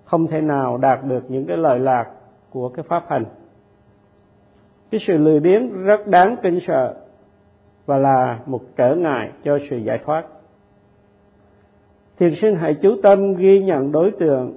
không 0.03 0.27
thể 0.27 0.41
nào 0.41 0.77
đạt 0.77 0.99
được 1.03 1.31
những 1.31 1.45
cái 1.45 1.57
lợi 1.57 1.79
lạc 1.79 2.11
của 2.49 2.69
cái 2.69 2.83
pháp 2.83 3.03
hành. 3.07 3.25
Cái 4.91 5.01
sự 5.07 5.17
lười 5.17 5.39
biếng 5.39 5.83
rất 5.83 6.07
đáng 6.07 6.35
kinh 6.43 6.59
sợ 6.67 6.95
và 7.85 7.97
là 7.97 8.39
một 8.45 8.61
trở 8.75 8.95
ngại 8.95 9.31
cho 9.43 9.57
sự 9.69 9.77
giải 9.77 9.99
thoát. 10.05 10.25
Thiền 12.17 12.35
sinh 12.41 12.55
hãy 12.55 12.73
chú 12.73 12.95
tâm 13.03 13.33
ghi 13.33 13.63
nhận 13.63 13.91
đối 13.91 14.11
tượng 14.11 14.53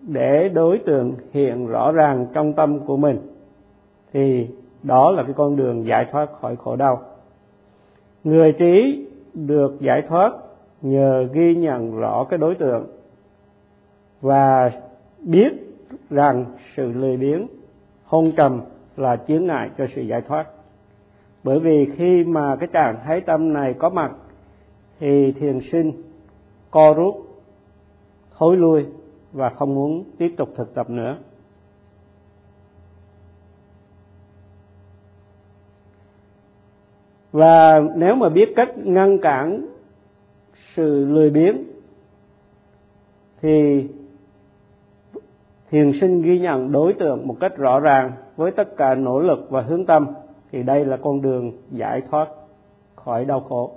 để 0.00 0.48
đối 0.48 0.78
tượng 0.78 1.14
hiện 1.32 1.66
rõ 1.66 1.92
ràng 1.92 2.26
trong 2.32 2.52
tâm 2.52 2.80
của 2.80 2.96
mình, 2.96 3.18
thì 4.12 4.48
đó 4.82 5.10
là 5.10 5.22
cái 5.22 5.32
con 5.36 5.56
đường 5.56 5.86
giải 5.86 6.06
thoát 6.12 6.32
khỏi 6.40 6.56
khổ 6.56 6.76
đau. 6.76 7.02
Người 8.24 8.52
trí 8.52 9.06
được 9.34 9.80
giải 9.80 10.02
thoát 10.02 10.32
nhờ 10.82 11.28
ghi 11.32 11.54
nhận 11.54 11.96
rõ 11.96 12.26
cái 12.30 12.38
đối 12.38 12.54
tượng 12.54 12.86
và 14.20 14.70
biết 15.18 15.52
rằng 16.10 16.44
sự 16.76 16.92
lười 16.92 17.16
biếng, 17.16 17.46
hôn 18.04 18.32
trầm 18.36 18.60
là 18.96 19.16
chướng 19.16 19.46
ngại 19.46 19.70
cho 19.78 19.86
sự 19.94 20.02
giải 20.02 20.20
thoát 20.20 20.46
bởi 21.44 21.58
vì 21.58 21.86
khi 21.96 22.24
mà 22.24 22.56
cái 22.56 22.68
trạng 22.72 22.96
thái 23.04 23.20
tâm 23.20 23.52
này 23.52 23.74
có 23.78 23.88
mặt, 23.88 24.12
thì 25.00 25.32
thiền 25.32 25.60
sinh 25.72 25.92
co 26.70 26.94
rút, 26.94 27.14
thối 28.38 28.56
lui 28.56 28.86
và 29.32 29.50
không 29.50 29.74
muốn 29.74 30.04
tiếp 30.18 30.34
tục 30.36 30.48
thực 30.56 30.74
tập 30.74 30.90
nữa. 30.90 31.16
Và 37.32 37.80
nếu 37.96 38.14
mà 38.14 38.28
biết 38.28 38.52
cách 38.56 38.78
ngăn 38.78 39.18
cản 39.18 39.66
sự 40.74 41.04
lười 41.04 41.30
biếng, 41.30 41.64
thì 43.42 43.86
thiền 45.70 45.92
sinh 46.00 46.22
ghi 46.22 46.38
nhận 46.38 46.72
đối 46.72 46.92
tượng 46.92 47.26
một 47.26 47.36
cách 47.40 47.56
rõ 47.56 47.80
ràng 47.80 48.12
với 48.36 48.50
tất 48.50 48.76
cả 48.76 48.94
nỗ 48.94 49.20
lực 49.20 49.46
và 49.50 49.60
hướng 49.60 49.86
tâm 49.86 50.06
thì 50.54 50.62
đây 50.62 50.84
là 50.84 50.96
con 50.96 51.22
đường 51.22 51.52
giải 51.70 52.02
thoát 52.10 52.28
khỏi 52.94 53.24
đau 53.24 53.40
khổ. 53.40 53.72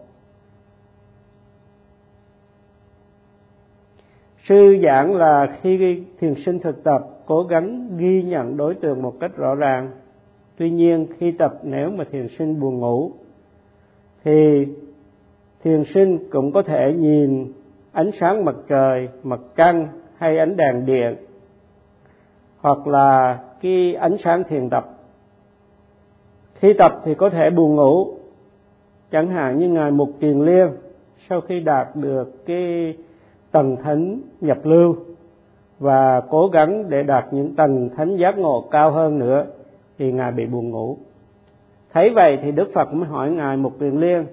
Sư 4.48 4.78
giảng 4.84 5.16
là 5.16 5.58
khi 5.62 6.04
thiền 6.20 6.34
sinh 6.46 6.60
thực 6.60 6.84
tập, 6.84 7.02
cố 7.26 7.44
gắng 7.44 7.98
ghi 7.98 8.24
nhận 8.24 8.58
đối 8.58 8.76
tượng 8.76 9.02
một 9.02 9.13
cách 9.20 9.38
rõ 9.38 9.56
ràng. 9.56 9.92
Tuy 10.58 10.72
nhiên, 10.72 11.08
khi 11.18 11.32
tập 11.32 11.54
nếu 11.63 11.90
mà 11.90 12.04
thiền 12.12 12.28
sinh 12.38 12.60
buồn 12.60 12.80
ngủ, 12.80 13.12
thì 14.24 14.68
thiền 15.63 15.84
sinh 15.94 16.30
cũng 16.32 16.52
có 16.52 16.62
thể 16.62 16.94
nhìn 16.98 17.54
ánh 17.92 18.10
sáng 18.20 18.46
mặt 18.46 18.56
trời, 18.68 19.10
mặt 19.24 19.40
trăng 19.56 19.88
hay 20.18 20.38
ánh 20.38 20.58
đèn 20.58 20.86
điện, 20.86 21.16
hoặc 22.60 22.88
là 22.88 23.40
cái 23.62 23.96
ánh 23.96 24.16
sáng 24.24 24.44
thiền 24.44 24.70
tập 24.70 24.97
khi 26.60 26.74
tập 26.74 27.00
thì 27.04 27.15
có 27.15 27.30
thể 27.30 27.50
buồn 27.50 27.76
ngủ. 27.76 28.08
Chẳng 29.12 29.28
hạn 29.28 29.60
như 29.60 29.70
ngài 29.70 29.91
mục 29.91 30.10
kiền 30.20 30.39
liên, 30.39 30.67
sau 31.30 31.41
khi 31.41 31.60
đạt 31.60 31.88
được 31.96 32.46
cái 32.46 32.96
tầng 33.52 33.78
thánh 33.84 34.20
nhập 34.41 34.58
lưu 34.63 34.96
và 35.80 36.22
cố 36.30 36.48
gắng 36.48 36.89
để 36.89 37.04
đạt 37.04 37.26
những 37.32 37.56
tầng 37.56 37.89
thánh 37.98 38.15
giác 38.15 38.38
ngộ 38.38 38.67
cao 38.72 38.91
hơn 38.91 39.20
nữa, 39.20 39.46
thì 39.98 40.12
ngài 40.12 40.32
bị 40.32 40.46
buồn 40.46 40.70
ngủ. 40.70 40.98
Thấy 41.93 42.10
vậy 42.10 42.39
thì 42.43 42.52
đức 42.52 42.70
phật 42.74 42.93
mới 42.93 43.10
hỏi 43.10 43.32
ngài 43.32 43.58
mục 43.58 43.80
kiền 43.80 44.00
liên 44.00 44.26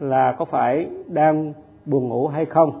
là 0.00 0.34
có 0.38 0.44
phải 0.44 0.88
đang 1.06 1.52
buồn 1.86 2.08
ngủ 2.08 2.26
hay 2.26 2.44
không? 2.44 2.80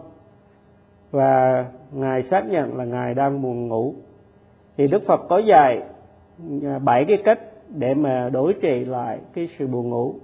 Và 1.10 1.64
ngài 1.92 2.22
xác 2.22 2.50
nhận 2.50 2.76
là 2.76 2.84
ngài 2.84 3.14
đang 3.14 3.42
buồn 3.42 3.68
ngủ. 3.68 3.94
Thì 4.76 4.86
đức 4.86 5.02
phật 5.06 5.20
có 5.28 5.38
dạy 5.38 5.82
à, 6.64 6.78
bảy 6.78 7.04
cái 7.08 7.16
cách 7.24 7.38
để 7.76 7.94
mà 7.94 8.30
đối 8.32 8.52
trị 8.52 8.84
lại 8.84 9.18
cái 9.34 9.48
sự 9.58 9.66
buồn 9.66 9.88
ngủ. 9.90 10.14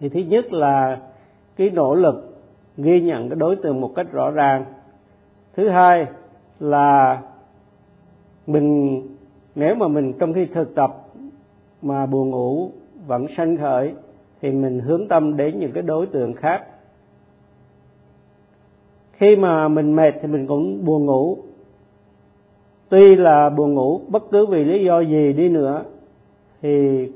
Thì 0.00 0.08
thứ 0.08 0.20
nhất 0.20 0.52
là 0.52 1.00
cái 1.56 1.70
nỗ 1.70 1.94
lực 1.94 2.38
ghi 2.76 3.00
nhận 3.00 3.28
cái 3.28 3.36
đối 3.36 3.56
tượng 3.56 3.80
một 3.80 3.92
cách 3.96 4.12
rõ 4.12 4.30
ràng. 4.30 4.64
Thứ 5.56 5.68
hai 5.68 6.06
là 6.60 7.22
mình, 8.46 9.00
nếu 9.54 9.74
mà 9.74 9.88
mình 9.88 10.12
trong 10.18 10.32
khi 10.32 10.46
thực 10.46 10.74
tập 10.74 10.96
mà 11.82 12.06
buồn 12.06 12.30
ngủ 12.30 12.70
vẫn 13.06 13.26
sanh 13.36 13.56
khởi, 13.56 13.94
thì 14.40 14.50
mình 14.50 14.80
hướng 14.80 15.08
tâm 15.08 15.36
đến 15.36 15.58
những 15.58 15.72
cái 15.72 15.82
đối 15.82 16.06
tượng 16.06 16.34
khác. 16.34 16.64
Khi 19.12 19.36
mà 19.36 19.68
mình 19.68 19.96
mệt 19.96 20.14
thì 20.22 20.28
mình 20.28 20.46
cũng 20.46 20.84
buồn 20.84 21.06
ngủ. 21.06 21.38
Tuy 22.88 23.16
là 23.16 23.50
buồn 23.50 23.74
ngủ, 23.74 24.00
bất 24.08 24.22
cứ 24.30 24.46
vì 24.46 24.64
lý 24.64 24.84
do 24.84 25.00
gì 25.00 25.32
đi 25.32 25.48
nữa 25.48 25.84
thì 26.62 27.08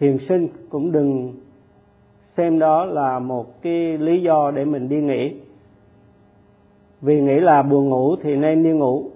thiền 0.00 0.18
sinh 0.28 0.48
cũng 0.70 0.92
đừng 0.92 1.34
xem 2.36 2.58
đó 2.58 2.84
là 2.84 3.18
một 3.18 3.62
cái 3.62 3.98
lý 3.98 4.22
do 4.22 4.50
để 4.50 4.64
mình 4.64 4.88
đi 4.88 5.00
nghỉ. 5.00 5.40
Vì 7.00 7.20
nghĩ 7.20 7.40
là 7.40 7.62
buồn 7.62 7.88
ngủ 7.88 8.16
thì 8.16 8.36
nên 8.36 8.62
đi 8.62 8.70
ngủ. 8.70 9.10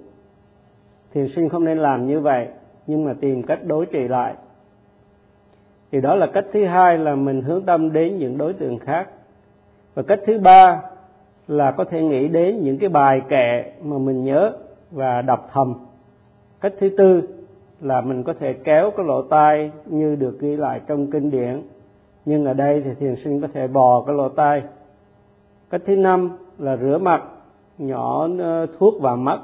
Thiền 1.15 1.29
sinh 1.29 1.49
không 1.49 1.65
nên 1.65 1.79
làm 1.79 2.07
như 2.07 2.21
vậy, 2.21 2.49
nhưng 2.87 3.05
mà 3.05 3.15
tìm 3.21 3.43
cách 3.43 3.59
đối 3.67 3.87
trị 3.87 4.09
lại. 4.09 4.35
Thì 5.93 6.01
đó 6.01 6.15
là 6.15 6.27
cách 6.27 6.45
thứ 6.53 6.65
hai 6.65 6.99
là 6.99 7.15
mình 7.15 7.43
hướng 7.43 7.63
tâm 7.63 7.93
đến 7.93 8.19
những 8.19 8.39
đối 8.39 8.53
tượng 8.53 8.79
khác. 8.79 9.09
Và 9.95 10.03
cách 10.03 10.21
thứ 10.27 10.39
ba 10.39 10.83
là 11.49 11.71
có 11.71 11.85
thể 11.85 12.03
nghĩ 12.03 12.29
đến 12.29 12.61
những 12.63 12.79
cái 12.79 12.89
bài 12.89 13.21
kệ 13.29 13.73
mà 13.83 13.99
mình 13.99 14.25
nhớ 14.25 14.53
và 14.91 15.23
đọc 15.23 15.49
thầm. 15.53 15.75
Cách 16.61 16.73
thứ 16.79 16.89
tư 16.99 17.23
là 17.83 18.01
mình 18.01 18.23
có 18.23 18.33
thể 18.33 18.53
kéo 18.53 18.91
cái 18.97 19.07
lỗ 19.07 19.23
tai 19.23 19.71
như 19.87 20.17
được 20.17 20.41
ghi 20.41 20.57
lại 20.57 20.81
trong 20.87 21.11
kinh 21.11 21.31
điển. 21.31 21.63
Nhưng 22.25 22.45
ở 22.45 22.55
đây 22.55 22.83
thì 22.85 22.91
thiền 23.01 23.17
sinh 23.17 23.41
có 23.41 23.49
thể 23.53 23.67
bò 23.67 24.03
cái 24.07 24.17
lỗ 24.17 24.29
tai. 24.29 24.63
Cách 25.71 25.81
thứ 25.87 25.97
năm 25.97 26.31
là 26.59 26.77
rửa 26.77 26.99
mặt, 26.99 27.23
nhỏ 27.79 28.29
ờ, 28.39 28.67
thuốc 28.79 29.03
vào 29.03 29.17
mắt. 29.17 29.41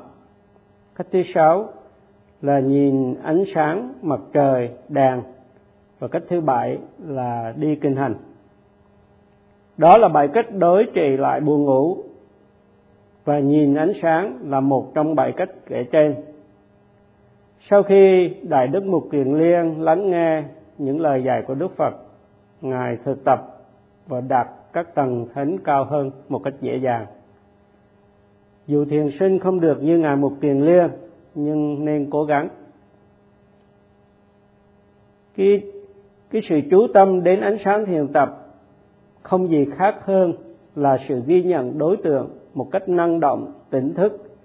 Cách 0.97 1.07
thứ 1.13 1.23
sáu 1.35 1.69
là 2.43 2.61
nhìn 2.61 3.15
ánh 3.23 3.45
sáng 3.55 3.93
mặt 4.03 4.21
trời, 4.33 4.71
đèn. 4.89 5.23
Và 5.99 6.09
cách 6.09 6.23
thứ 6.29 6.41
bảy 6.41 6.79
là 7.07 7.55
đi 7.57 7.77
kinh 7.77 7.97
hành. 7.97 8.15
Đó 9.77 9.99
là 9.99 10.09
bảy 10.09 10.29
cách 10.29 10.47
đối 10.53 10.87
trị 10.95 11.17
lại 11.19 11.41
buồn 11.41 11.65
ngủ. 11.65 11.97
Và 13.25 13.39
nhìn 13.39 13.75
ánh 13.75 13.93
sáng 14.03 14.39
là 14.45 14.61
một 14.61 14.95
trong 14.95 15.15
bảy 15.15 15.33
cách 15.33 15.51
kể 15.67 15.85
trên 15.85 16.15
sau 17.71 17.83
khi 17.83 18.31
đại 18.43 18.69
đức 18.69 18.85
mục 18.85 19.09
kiền 19.13 19.39
liên 19.39 19.83
lắng 19.83 20.11
nghe 20.11 20.45
những 20.79 21.01
lời 21.01 21.23
dạy 21.25 21.43
của 21.47 21.55
đức 21.55 21.77
phật, 21.77 21.95
ngài 22.61 22.99
thực 23.05 23.25
tập 23.25 23.41
và 24.07 24.21
đạt 24.21 24.47
các 24.73 24.95
tầng 24.95 25.27
thánh 25.35 25.59
cao 25.65 25.85
hơn 25.85 26.11
một 26.29 26.41
cách 26.45 26.55
dễ 26.61 26.77
dàng. 26.77 27.07
Dù 28.67 28.85
thiền 28.85 29.11
sinh 29.21 29.39
không 29.39 29.61
được 29.61 29.83
như 29.83 29.99
ngài 29.99 30.17
mục 30.17 30.33
kiền 30.41 30.61
liên, 30.61 30.89
nhưng 31.35 31.85
nên 31.85 32.11
cố 32.11 32.25
gắng. 32.25 32.49
Cái 35.37 35.63
cái 36.31 36.43
sự 36.49 36.61
chú 36.71 36.87
tâm 36.95 37.23
đến 37.23 37.41
ánh 37.41 37.57
sáng 37.65 37.87
thiền 37.87 38.09
tập 38.09 38.47
không 39.23 39.49
gì 39.49 39.67
khác 39.77 39.95
hơn 40.05 40.33
là 40.75 40.97
sự 41.09 41.23
ghi 41.27 41.43
nhận 41.43 41.79
đối 41.79 41.97
tượng 41.97 42.31
một 42.55 42.69
cách 42.71 42.89
năng 42.89 43.21
động, 43.21 43.53
tỉnh 43.71 43.95
thức, 43.95 44.37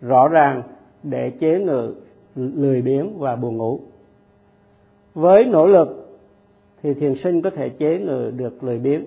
rõ 0.00 0.28
ràng 0.28 0.62
để 1.02 1.30
chế 1.30 1.58
ngự 1.58 1.94
lười 2.36 2.82
biếng 2.82 3.18
và 3.18 3.36
buồn 3.36 3.56
ngủ. 3.56 3.80
Với 5.14 5.44
nỗ 5.44 5.66
lực 5.66 6.18
thì 6.82 6.94
thiền 6.94 7.14
sinh 7.24 7.42
có 7.42 7.50
thể 7.50 7.68
chế 7.68 7.98
ngự 7.98 8.32
được 8.36 8.64
lười 8.64 8.78
biếng. 8.78 9.04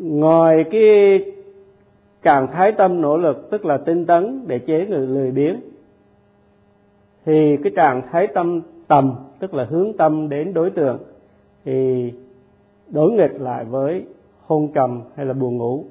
Ngoài 0.00 0.64
cái 0.70 1.24
trạng 2.22 2.46
thái 2.52 2.72
tâm 2.72 3.00
nỗ 3.00 3.16
lực, 3.16 3.50
tức 3.50 3.64
là 3.64 3.78
tinh 3.78 4.06
tấn 4.06 4.44
để 4.46 4.58
chế 4.58 4.86
ngự 4.86 5.06
lười 5.06 5.30
biếng, 5.30 5.60
thì 7.24 7.56
cái 7.56 7.72
trạng 7.76 8.02
thái 8.10 8.26
tâm 8.26 8.60
tầm, 8.88 9.14
tức 9.38 9.54
là 9.54 9.64
hướng 9.64 9.92
tâm 9.96 10.28
đến 10.28 10.54
đối 10.54 10.70
tượng, 10.70 10.98
thì 11.64 12.12
đối 12.88 13.12
nghịch 13.12 13.40
lại 13.40 13.64
với 13.64 14.04
hôn 14.46 14.68
trầm 14.74 15.02
hay 15.14 15.26
là 15.26 15.32
buồn 15.32 15.56
ngủ 15.56 15.84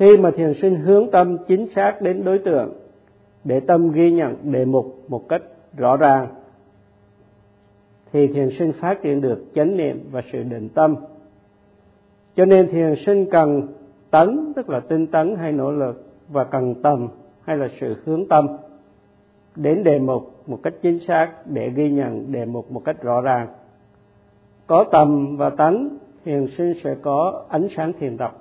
khi 0.00 0.16
mà 0.16 0.30
thiền 0.30 0.54
sinh 0.62 0.74
hướng 0.74 1.10
tâm 1.10 1.36
chính 1.48 1.68
xác 1.74 2.02
đến 2.02 2.24
đối 2.24 2.38
tượng, 2.38 2.72
để 3.44 3.60
tâm 3.60 3.92
ghi 3.92 4.12
nhận 4.12 4.36
đề 4.42 4.64
mục 4.64 5.04
một 5.08 5.28
cách 5.28 5.42
rõ 5.76 5.96
ràng, 5.96 6.28
thì 8.12 8.26
thiền 8.26 8.50
sinh 8.58 8.72
phát 8.72 9.02
triển 9.02 9.20
được 9.20 9.44
chánh 9.54 9.76
niệm 9.76 10.08
và 10.10 10.22
sự 10.32 10.42
định 10.42 10.68
tâm. 10.68 10.96
Cho 12.34 12.44
nên 12.44 12.68
thiền 12.68 12.94
sinh 13.06 13.30
cần 13.30 13.68
tấn, 14.10 14.52
tức 14.56 14.70
là 14.70 14.80
tinh 14.80 15.06
tấn 15.06 15.36
hay 15.36 15.52
nỗ 15.52 15.70
lực, 15.70 16.04
và 16.28 16.44
cần 16.44 16.74
tầm 16.82 17.08
hay 17.42 17.56
là 17.56 17.68
sự 17.80 17.96
hướng 18.04 18.28
tâm 18.28 18.46
đến 19.56 19.84
đề 19.84 19.98
mục 19.98 20.42
một 20.46 20.58
cách 20.62 20.74
chính 20.82 20.98
xác 20.98 21.32
để 21.46 21.70
ghi 21.70 21.90
nhận 21.90 22.32
đề 22.32 22.44
mục 22.44 22.70
một 22.70 22.82
cách 22.84 23.02
rõ 23.02 23.20
ràng. 23.20 23.48
Có 24.66 24.84
tầm 24.84 25.36
và 25.36 25.50
tánh 25.50 25.88
thiền 26.24 26.46
sinh 26.58 26.74
sẽ 26.84 26.96
có 27.02 27.44
ánh 27.48 27.68
sáng 27.76 27.92
thiền 28.00 28.16
tập 28.16 28.36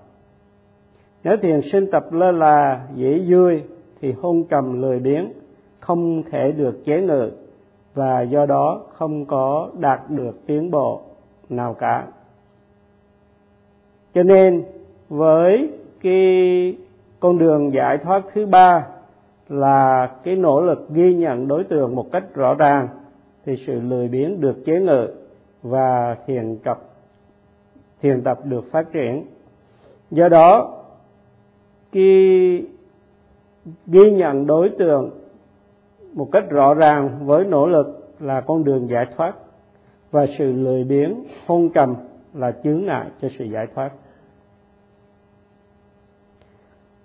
nếu 1.23 1.37
thiền 1.37 1.61
sinh 1.71 1.91
tập 1.91 2.13
lơ 2.13 2.31
là, 2.31 2.87
dễ 2.95 3.21
vui, 3.29 3.63
thì 4.01 4.11
hôn 4.11 4.43
trầm 4.49 4.81
lười 4.81 4.99
biếng, 4.99 5.31
không 5.79 6.23
thể 6.31 6.51
được 6.51 6.85
chế 6.85 7.01
ngự, 7.01 7.31
và 7.93 8.21
do 8.21 8.45
đó 8.45 8.81
không 8.93 9.25
có 9.25 9.69
đạt 9.79 10.09
được 10.09 10.45
tiến 10.45 10.71
bộ 10.71 11.01
nào 11.49 11.73
cả. 11.73 12.07
Cho 14.13 14.23
nên, 14.23 14.63
với 15.09 15.71
cái 16.01 16.77
con 17.19 17.37
đường 17.37 17.73
giải 17.73 17.97
thoát 17.97 18.23
thứ 18.33 18.45
ba 18.45 18.87
là 19.49 20.11
cái 20.23 20.35
nỗ 20.35 20.61
lực 20.61 20.89
ghi 20.89 21.13
nhận 21.13 21.47
đối 21.47 21.63
tượng 21.63 21.95
một 21.95 22.11
cách 22.11 22.23
rõ 22.33 22.53
ràng, 22.53 22.87
thì 23.45 23.55
sự 23.67 23.79
lười 23.79 24.07
biếng 24.07 24.41
được 24.41 24.65
chế 24.65 24.79
ngự 24.79 25.07
và 25.63 26.15
thiền 26.27 26.57
tập 26.63 26.79
thiền 28.01 28.21
tập 28.21 28.39
được 28.43 28.71
phát 28.71 28.91
triển. 28.91 29.25
Do 30.11 30.29
đó 30.29 30.78
khi 31.91 32.63
ghi 33.87 34.11
nhận 34.11 34.47
đối 34.47 34.69
tượng 34.69 35.11
một 36.13 36.29
cách 36.31 36.49
rõ 36.49 36.73
ràng 36.73 37.09
với 37.25 37.45
nỗ 37.45 37.67
lực 37.67 38.09
là 38.19 38.41
con 38.41 38.63
đường 38.63 38.89
giải 38.89 39.05
thoát 39.15 39.35
và 40.11 40.25
sự 40.37 40.51
lười 40.51 40.83
biếng, 40.83 41.15
hôn 41.45 41.69
trầm 41.73 41.95
là 42.33 42.51
chướng 42.63 42.85
ngại 42.85 43.07
cho 43.21 43.27
sự 43.39 43.45
giải 43.45 43.67
thoát. 43.75 43.91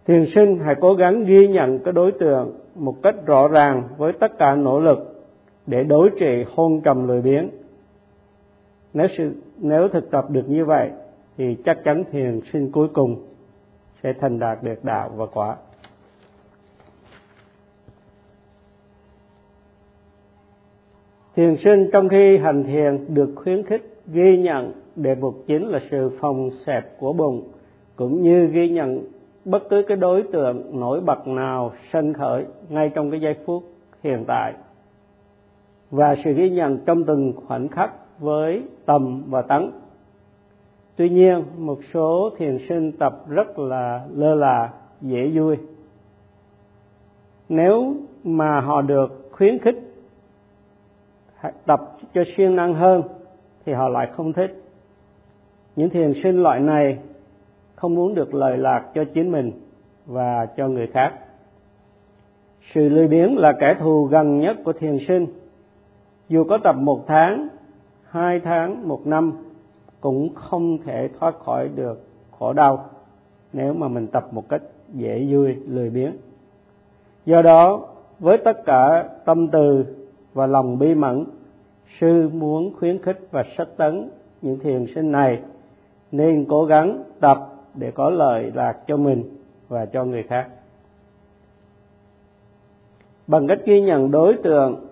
Thiền 0.06 0.26
sinh 0.34 0.58
hãy 0.58 0.74
cố 0.80 0.94
gắng 0.94 1.24
ghi 1.24 1.48
nhận 1.48 1.78
cái 1.78 1.92
đối 1.92 2.12
tượng 2.12 2.52
một 2.74 3.02
cách 3.02 3.26
rõ 3.26 3.48
ràng 3.48 3.88
với 3.98 4.12
tất 4.12 4.38
cả 4.38 4.54
nỗ 4.54 4.80
lực 4.80 5.24
để 5.66 5.84
đối 5.84 6.10
trị 6.20 6.44
hôn 6.54 6.80
trầm 6.80 7.08
lười 7.08 7.22
biếng. 7.22 7.48
Nếu 8.94 9.06
sự, 9.18 9.32
nếu 9.58 9.88
thực 9.88 10.10
tập 10.10 10.30
được 10.30 10.48
như 10.48 10.64
vậy 10.64 10.90
thì 11.36 11.56
chắc 11.64 11.84
chắn 11.84 12.04
thiền 12.12 12.40
sinh 12.52 12.72
cuối 12.72 12.88
cùng 12.88 13.16
để 14.04 14.12
thành 14.12 14.38
đạt 14.38 14.62
được 14.62 14.84
đạo 14.84 15.10
và 15.16 15.26
quả. 15.26 15.56
Thiền 21.36 21.56
sinh 21.64 21.90
trong 21.92 22.08
khi 22.08 22.38
hành 22.38 22.64
thiền 22.64 23.14
được 23.14 23.32
khuyến 23.36 23.62
khích 23.62 23.96
ghi 24.06 24.38
nhận 24.38 24.72
đề 24.96 25.14
mục 25.14 25.34
chính 25.46 25.68
là 25.68 25.80
sự 25.90 26.10
phòng 26.20 26.50
xẹp 26.66 26.98
của 26.98 27.12
bụng, 27.12 27.48
cũng 27.96 28.22
như 28.22 28.46
ghi 28.46 28.68
nhận 28.68 29.04
bất 29.44 29.62
cứ 29.70 29.82
cái 29.88 29.96
đối 29.96 30.22
tượng 30.22 30.80
nổi 30.80 31.00
bật 31.00 31.26
nào 31.26 31.72
sân 31.92 32.12
khởi 32.12 32.44
ngay 32.68 32.90
trong 32.94 33.10
cái 33.10 33.20
giây 33.20 33.36
phút 33.46 33.64
hiện 34.02 34.24
tại. 34.26 34.54
Và 35.90 36.16
sự 36.24 36.32
ghi 36.32 36.50
nhận 36.50 36.78
trong 36.86 37.04
từng 37.04 37.32
khoảnh 37.46 37.68
khắc 37.68 38.20
với 38.20 38.62
tầm 38.86 39.22
và 39.28 39.42
tấn 39.42 39.70
tuy 40.96 41.08
nhiên, 41.08 41.44
một 41.58 41.78
số 41.92 42.30
thiền 42.36 42.58
sinh 42.68 42.92
tập 42.92 43.24
rất 43.28 43.58
là 43.58 44.06
lơ 44.14 44.34
là, 44.34 44.72
dễ 45.00 45.30
vui. 45.34 45.56
Nếu 47.48 47.94
mà 48.24 48.60
họ 48.60 48.82
được 48.82 49.28
khuyến 49.32 49.58
khích 49.58 49.78
tập 51.66 51.80
cho 52.14 52.22
siêng 52.36 52.56
năng 52.56 52.74
hơn, 52.74 53.02
thì 53.64 53.72
họ 53.72 53.88
lại 53.88 54.08
không 54.12 54.32
thích. 54.32 54.62
Những 55.76 55.90
thiền 55.90 56.12
sinh 56.22 56.42
loại 56.42 56.60
này 56.60 56.98
không 57.74 57.94
muốn 57.94 58.14
được 58.14 58.34
lời 58.34 58.58
lạc 58.58 58.90
cho 58.94 59.04
chính 59.14 59.32
mình 59.32 59.52
và 60.06 60.46
cho 60.56 60.68
người 60.68 60.86
khác. 60.86 61.12
Sự 62.74 62.88
lười 62.88 63.08
biếng 63.08 63.38
là 63.38 63.52
kẻ 63.60 63.74
thù 63.80 64.04
gần 64.04 64.40
nhất 64.40 64.56
của 64.64 64.72
thiền 64.72 64.98
sinh. 65.08 65.26
Dù 66.28 66.44
có 66.44 66.58
tập 66.58 66.76
một 66.78 67.04
tháng, 67.06 67.48
hai 68.04 68.40
tháng, 68.40 68.88
một 68.88 69.06
năm 69.06 69.32
cũng 70.04 70.34
không 70.34 70.78
thể 70.78 71.08
thoát 71.18 71.38
khỏi 71.38 71.68
được 71.68 72.02
khổ 72.38 72.52
đau 72.52 72.90
nếu 73.52 73.74
mà 73.74 73.88
mình 73.88 74.06
tập 74.06 74.28
một 74.30 74.48
cách 74.48 74.62
dễ 74.92 75.26
vui, 75.30 75.54
lười 75.54 75.90
biếng. 75.90 76.12
Do 77.26 77.42
đó, 77.42 77.80
với 78.18 78.38
tất 78.38 78.64
cả 78.66 79.08
tâm 79.24 79.48
từ 79.48 79.84
và 80.34 80.46
lòng 80.46 80.78
bi 80.78 80.94
mẫn, 80.94 81.24
sư 82.00 82.28
muốn 82.32 82.72
khuyến 82.78 83.02
khích 83.02 83.18
và 83.30 83.44
sách 83.56 83.68
tấn 83.76 84.10
những 84.42 84.58
thiền 84.58 84.86
sinh 84.94 85.12
này, 85.12 85.42
nên 86.12 86.46
cố 86.48 86.64
gắng 86.64 87.02
tập 87.20 87.38
để 87.74 87.90
có 87.90 88.10
lợi 88.10 88.52
lạc 88.54 88.78
cho 88.86 88.96
mình 88.96 89.24
và 89.68 89.86
cho 89.86 90.04
người 90.04 90.22
khác. 90.22 90.48
Bằng 93.26 93.46
cách 93.46 93.58
ghi 93.64 93.80
nhận 93.80 94.10
đối 94.10 94.34
tượng 94.34 94.86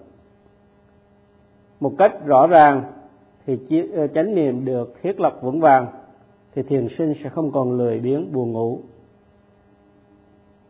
một 1.80 1.92
cách 1.98 2.26
rõ 2.26 2.46
ràng 2.46 2.82
thì 3.46 3.58
ờ, 3.94 4.06
chánh 4.06 4.34
niệm 4.34 4.64
được 4.64 4.94
thiết 5.02 5.20
lập 5.20 5.38
vững 5.42 5.60
vàng, 5.60 5.86
thì 6.54 6.62
thiền 6.62 6.88
sinh 6.98 7.14
sẽ 7.24 7.28
không 7.28 7.50
còn 7.52 7.78
lười 7.78 8.00
biếng 8.00 8.32
buồn 8.32 8.52
ngủ. 8.52 8.80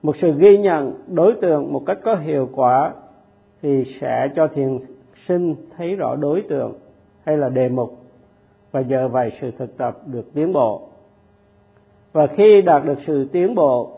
Một 0.02 0.16
sự 0.20 0.32
ghi 0.38 0.58
nhận 0.58 0.94
đối 1.06 1.34
tượng 1.34 1.72
một 1.72 1.82
cách 1.86 1.98
có 2.04 2.14
hiệu 2.14 2.48
quả 2.52 2.92
thì 3.62 3.84
sẽ 4.00 4.28
cho 4.36 4.48
thiền 4.48 4.78
sinh 5.28 5.54
thấy 5.76 5.96
rõ 5.96 6.16
đối 6.16 6.42
tượng 6.42 6.72
hay 7.24 7.36
là 7.36 7.48
đề 7.48 7.68
mục 7.68 7.98
và 8.72 8.80
nhờ 8.80 9.08
vậy 9.08 9.32
sự 9.40 9.50
thực 9.58 9.76
tập 9.76 9.98
được 10.06 10.34
tiến 10.34 10.52
bộ. 10.52 10.88
Và 12.12 12.26
khi 12.26 12.62
đạt 12.62 12.84
được 12.84 12.98
sự 13.06 13.28
tiến 13.32 13.54
bộ 13.54 13.90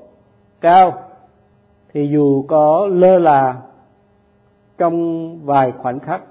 cao 0.60 1.02
thì 1.92 2.08
dù 2.12 2.44
có 2.48 2.86
lơ 2.86 3.18
là 3.18 3.62
trong 4.78 5.38
vài 5.44 5.72
khoảnh 5.72 6.00
khắc, 6.00 6.22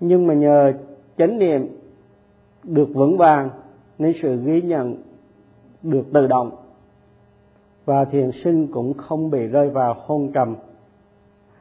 nhưng 0.00 0.26
mà 0.26 0.34
nhờ 0.34 0.72
chánh 1.18 1.38
niệm 1.38 1.68
được 2.64 2.88
vững 2.94 3.16
vàng 3.16 3.50
nên 3.98 4.12
sự 4.22 4.36
ghi 4.44 4.62
nhận 4.62 4.96
được 5.82 6.04
tự 6.12 6.26
động. 6.26 6.50
Và 7.84 8.04
thiền 8.04 8.30
sinh 8.44 8.66
cũng 8.66 8.94
không 8.94 9.30
bị 9.30 9.46
rơi 9.46 9.68
vào 9.68 9.96
hôn 9.98 10.32
trầm 10.32 10.56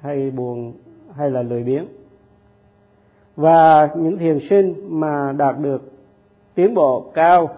hay 0.01 0.31
buồn 0.31 0.73
hay 1.15 1.29
là 1.29 1.41
lười 1.41 1.63
biếng. 1.63 1.85
Và 3.35 3.89
những 3.95 4.17
thiền 4.17 4.39
sinh 4.49 4.99
mà 4.99 5.33
đạt 5.37 5.59
được 5.59 5.91
tiến 6.55 6.73
bộ 6.73 7.11
cao 7.13 7.49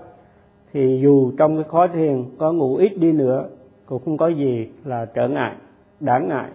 thì 0.73 0.99
dù 1.03 1.31
trong 1.37 1.55
cái 1.55 1.63
khó 1.63 1.87
thiền 1.87 2.25
có 2.37 2.51
ngủ 2.51 2.75
ít 2.75 2.89
đi 2.89 3.11
nữa, 3.11 3.47
cũng 3.85 4.01
không 4.05 4.17
có 4.17 4.27
gì 4.27 4.69
là 4.85 5.05
trở 5.05 5.27
ngại, 5.27 5.55
đáng 5.99 6.27
ngại. 6.27 6.49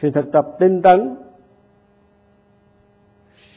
Sự 0.00 0.10
thực 0.10 0.32
tập 0.32 0.46
tinh 0.58 0.82
tấn 0.82 1.16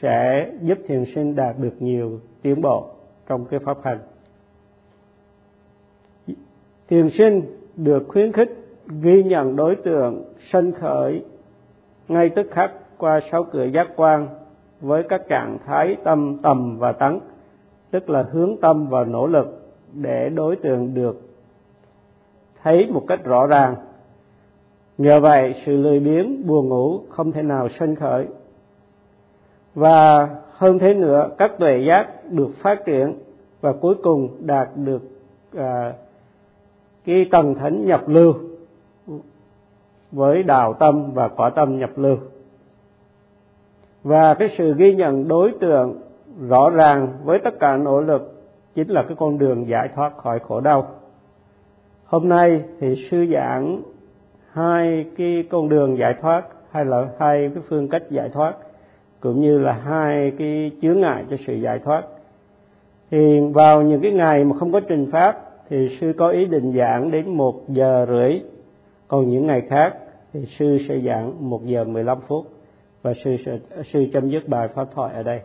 sẽ 0.02 0.50
giúp 0.62 0.78
thiền 0.86 1.04
sinh 1.14 1.36
đạt 1.36 1.58
được 1.58 1.74
nhiều 1.78 2.20
tiến 2.42 2.60
bộ 2.62 2.86
trong 3.28 3.44
cái 3.44 3.60
pháp 3.60 3.78
hành. 3.82 3.98
Thiền 6.88 7.10
sinh 7.10 7.42
được 7.76 8.04
khuyến 8.08 8.32
khích 8.32 8.50
ghi 9.02 9.22
nhận 9.22 9.56
đối 9.56 9.76
tượng 9.76 10.24
sân 10.52 10.72
khởi 10.72 11.24
ngay 12.08 12.28
tức 12.28 12.46
khắc 12.50 12.72
qua 12.98 13.20
sáu 13.30 13.44
cửa 13.44 13.64
giác 13.64 13.88
quan 13.96 14.28
với 14.80 15.02
các 15.02 15.28
trạng 15.28 15.58
thái 15.66 15.96
tâm, 16.04 16.38
tầm 16.42 16.78
và 16.78 16.92
tấn, 16.92 17.20
tức 17.90 18.10
là 18.10 18.22
hướng 18.22 18.56
tâm 18.60 18.88
và 18.88 19.04
nỗ 19.04 19.26
lực 19.26 19.72
để 19.92 20.28
đối 20.28 20.56
tượng 20.56 20.94
được 20.94 21.20
thấy 22.62 22.88
một 22.92 23.04
cách 23.08 23.24
rõ 23.24 23.46
ràng. 23.46 23.74
Nhờ 24.98 25.20
vậy, 25.20 25.54
sự 25.66 25.76
lười 25.76 26.00
biếng, 26.00 26.46
buồn 26.46 26.68
ngủ 26.68 27.00
không 27.08 27.32
thể 27.32 27.42
nào 27.42 27.68
sân 27.78 27.94
khởi 27.94 28.26
và 29.74 30.28
hơn 30.52 30.78
thế 30.78 30.94
nữa 30.94 31.30
các 31.38 31.58
tuệ 31.58 31.78
giác 31.78 32.30
được 32.30 32.50
phát 32.62 32.84
triển 32.84 33.14
và 33.60 33.72
cuối 33.72 33.94
cùng 34.02 34.28
đạt 34.40 34.68
được 34.74 35.02
à, 35.56 35.92
cái 37.04 37.28
tầng 37.30 37.54
thánh 37.54 37.86
nhập 37.86 38.08
lưu 38.08 38.34
với 40.12 40.42
đào 40.42 40.72
tâm 40.72 41.12
và 41.14 41.28
quả 41.28 41.50
tâm 41.50 41.78
nhập 41.78 41.90
lưu. 41.96 42.16
Và 44.02 44.34
cái 44.34 44.54
sự 44.58 44.74
ghi 44.74 44.94
nhận 44.94 45.28
đối 45.28 45.52
tượng 45.60 46.00
rõ 46.48 46.70
ràng 46.70 47.08
với 47.24 47.38
tất 47.38 47.58
cả 47.60 47.76
nỗ 47.76 48.00
lực 48.00 48.42
chính 48.74 48.88
là 48.88 49.02
cái 49.02 49.16
con 49.18 49.38
đường 49.38 49.68
giải 49.68 49.88
thoát 49.94 50.16
khỏi 50.16 50.38
khổ 50.38 50.60
đau. 50.60 50.86
Hôm 52.04 52.28
nay 52.28 52.64
thì 52.80 53.08
sư 53.10 53.26
giảng 53.32 53.82
hai 54.52 55.06
cái 55.16 55.44
con 55.50 55.68
đường 55.68 55.98
giải 55.98 56.14
thoát 56.14 56.44
hay 56.70 56.84
là 56.84 57.08
hai 57.18 57.50
cái 57.54 57.62
phương 57.68 57.88
cách 57.88 58.02
giải 58.10 58.28
thoát 58.28 58.54
cũng 59.20 59.40
như 59.40 59.58
là 59.58 59.72
hai 59.72 60.32
cái 60.38 60.70
chướng 60.82 61.00
ngại 61.00 61.24
cho 61.30 61.36
sự 61.46 61.54
giải 61.54 61.78
thoát. 61.78 62.02
Thì 63.10 63.40
vào 63.52 63.82
những 63.82 64.00
cái 64.00 64.12
ngày 64.12 64.44
mà 64.44 64.56
không 64.56 64.72
có 64.72 64.80
trình 64.80 65.10
pháp, 65.12 65.38
thì 65.68 65.96
sư 66.00 66.12
có 66.18 66.28
ý 66.28 66.44
định 66.44 66.72
giảng 66.76 67.10
đến 67.10 67.36
một 67.36 67.68
giờ 67.68 68.06
rưỡi. 68.08 68.40
Còn 69.08 69.28
những 69.28 69.46
ngày 69.46 69.62
khác, 69.68 69.94
thì 70.32 70.40
sư 70.58 70.78
sẽ 70.88 70.98
giảng 70.98 71.50
một 71.50 71.64
giờ 71.64 71.84
mười 71.84 72.04
lăm 72.04 72.18
phút. 72.28 72.46
Và 73.02 73.12
sư 73.24 73.36
sư 73.92 74.06
chấm 74.12 74.30
dứt 74.30 74.48
bài 74.48 74.68
pháp 74.74 74.88
thoại 74.94 75.14
ở 75.14 75.22
đây. 75.22 75.40